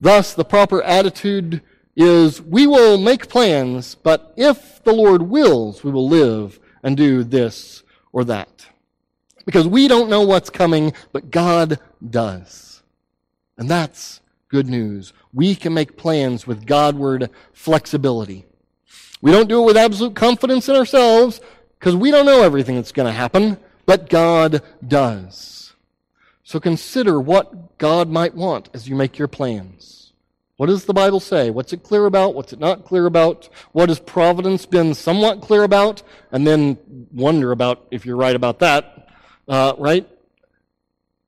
Thus, 0.03 0.35
the 0.35 0.45
proper 0.45 0.83
attitude 0.83 1.63
is 1.95 2.43
we 2.43 2.67
will 2.67 2.99
make 2.99 3.29
plans, 3.29 3.95
but 3.95 4.35
if 4.37 4.83
the 4.83 4.93
Lord 4.93 5.23
wills, 5.23 5.85
we 5.85 5.93
will 5.93 6.09
live 6.09 6.59
and 6.83 6.97
do 6.97 7.23
this 7.23 7.85
or 8.13 8.25
that. 8.25 8.67
Because 9.47 9.69
we 9.69 9.87
don't 9.87 10.11
know 10.11 10.23
what's 10.23 10.51
coming, 10.51 10.93
but 11.13 11.31
God 11.31 11.79
does. 12.11 12.83
And 13.57 13.71
that's 13.71 14.21
good 14.49 14.67
news. 14.67 15.13
We 15.33 15.55
can 15.55 15.73
make 15.73 15.97
plans 15.97 16.49
with 16.49 16.67
Godward 16.67 17.31
flexibility. 17.53 18.45
We 19.21 19.31
don't 19.31 19.49
do 19.49 19.63
it 19.63 19.67
with 19.67 19.77
absolute 19.77 20.17
confidence 20.17 20.69
in 20.69 20.75
ourselves 20.75 21.41
because 21.79 21.95
we 21.95 22.11
don't 22.11 22.27
know 22.27 22.43
everything 22.43 22.75
that's 22.75 22.91
going 22.91 23.07
to 23.07 23.13
happen, 23.13 23.57
but 23.87 24.11
God 24.11 24.63
does. 24.85 25.62
So 26.43 26.59
consider 26.61 27.21
what 27.21 27.79
God 27.79 28.09
might 28.09 28.35
want 28.35 28.69
as 28.75 28.89
you 28.89 28.97
make 28.97 29.19
your 29.19 29.29
plans. 29.29 30.13
What 30.57 30.67
does 30.67 30.85
the 30.85 30.95
Bible 30.95 31.21
say? 31.21 31.51
What's 31.51 31.73
it 31.73 31.83
clear 31.83 32.07
about? 32.07 32.35
What's 32.35 32.53
it 32.53 32.61
not 32.61 32.85
clear 32.85 33.07
about? 33.07 33.49
What 33.73 33.89
has 33.89 33.99
providence 33.99 34.67
been 34.67 34.95
somewhat 34.95 35.41
clear 35.41 35.63
about? 35.63 36.03
And 36.31 36.47
then 36.47 36.79
wonder 37.13 37.53
about 37.53 37.87
if 37.91 38.07
you're 38.07 38.17
right 38.17 38.37
about 38.37 38.59
that, 38.61 39.09
uh, 39.49 39.75
right? 39.79 40.09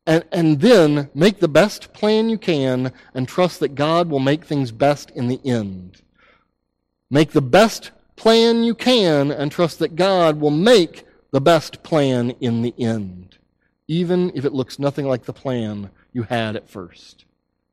And, 0.06 0.24
and 0.32 0.60
then 0.60 1.10
make 1.14 1.40
the 1.40 1.48
best 1.48 1.92
plan 1.92 2.28
you 2.28 2.38
can 2.38 2.92
and 3.14 3.26
trust 3.26 3.60
that 3.60 3.74
God 3.74 4.10
will 4.10 4.20
make 4.20 4.44
things 4.44 4.70
best 4.70 5.10
in 5.10 5.28
the 5.28 5.40
end. 5.44 6.02
Make 7.10 7.32
the 7.32 7.42
best 7.42 7.90
plan 8.16 8.62
you 8.64 8.74
can 8.74 9.30
and 9.30 9.50
trust 9.50 9.78
that 9.78 9.96
God 9.96 10.40
will 10.40 10.50
make 10.50 11.04
the 11.30 11.40
best 11.40 11.82
plan 11.82 12.30
in 12.40 12.62
the 12.62 12.74
end, 12.78 13.33
even 13.86 14.32
if 14.34 14.44
it 14.44 14.52
looks 14.52 14.78
nothing 14.78 15.06
like 15.06 15.24
the 15.24 15.32
plan 15.32 15.90
you 16.12 16.22
had 16.22 16.56
at 16.56 16.68
first. 16.68 17.24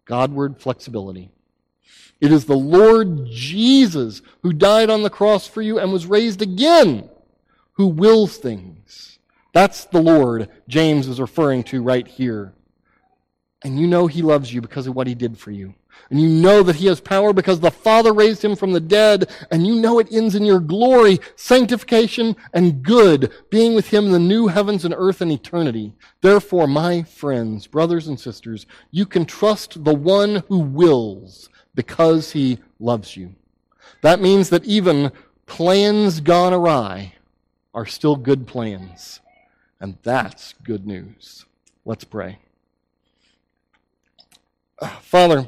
Godward 0.05 0.59
flexibility. 0.59 1.31
It 2.19 2.31
is 2.31 2.45
the 2.45 2.57
Lord 2.57 3.25
Jesus 3.25 4.21
who 4.43 4.53
died 4.53 4.89
on 4.89 5.03
the 5.03 5.09
cross 5.09 5.47
for 5.47 5.61
you 5.61 5.79
and 5.79 5.91
was 5.91 6.05
raised 6.05 6.41
again 6.41 7.09
who 7.73 7.87
wills 7.87 8.37
things. 8.37 9.19
That's 9.53 9.85
the 9.85 10.01
Lord 10.01 10.49
James 10.67 11.07
is 11.07 11.19
referring 11.19 11.63
to 11.65 11.81
right 11.81 12.07
here. 12.07 12.53
And 13.63 13.79
you 13.79 13.87
know 13.87 14.07
he 14.07 14.21
loves 14.21 14.53
you 14.53 14.61
because 14.61 14.87
of 14.87 14.95
what 14.95 15.07
he 15.07 15.15
did 15.15 15.37
for 15.37 15.51
you. 15.51 15.73
And 16.09 16.19
you 16.19 16.27
know 16.27 16.61
that 16.63 16.75
he 16.75 16.87
has 16.87 16.99
power 16.99 17.33
because 17.33 17.59
the 17.59 17.71
Father 17.71 18.13
raised 18.13 18.43
him 18.43 18.55
from 18.55 18.73
the 18.73 18.79
dead, 18.79 19.29
and 19.49 19.65
you 19.65 19.75
know 19.75 19.99
it 19.99 20.11
ends 20.11 20.35
in 20.35 20.43
your 20.43 20.59
glory, 20.59 21.19
sanctification, 21.35 22.35
and 22.53 22.83
good, 22.83 23.31
being 23.49 23.75
with 23.75 23.89
him 23.89 24.05
in 24.05 24.11
the 24.11 24.19
new 24.19 24.47
heavens 24.47 24.83
and 24.83 24.93
earth 24.97 25.21
and 25.21 25.31
eternity. 25.31 25.93
Therefore, 26.21 26.67
my 26.67 27.03
friends, 27.03 27.67
brothers 27.67 28.07
and 28.07 28.19
sisters, 28.19 28.65
you 28.91 29.05
can 29.05 29.25
trust 29.25 29.83
the 29.83 29.95
one 29.95 30.43
who 30.47 30.59
wills 30.59 31.49
because 31.75 32.31
he 32.31 32.59
loves 32.79 33.15
you. 33.15 33.33
That 34.01 34.19
means 34.19 34.49
that 34.49 34.65
even 34.65 35.11
plans 35.45 36.19
gone 36.21 36.53
awry 36.53 37.13
are 37.73 37.85
still 37.85 38.15
good 38.15 38.47
plans. 38.47 39.19
And 39.79 39.97
that's 40.03 40.53
good 40.63 40.85
news. 40.85 41.45
Let's 41.85 42.03
pray. 42.03 42.37
Father, 45.01 45.47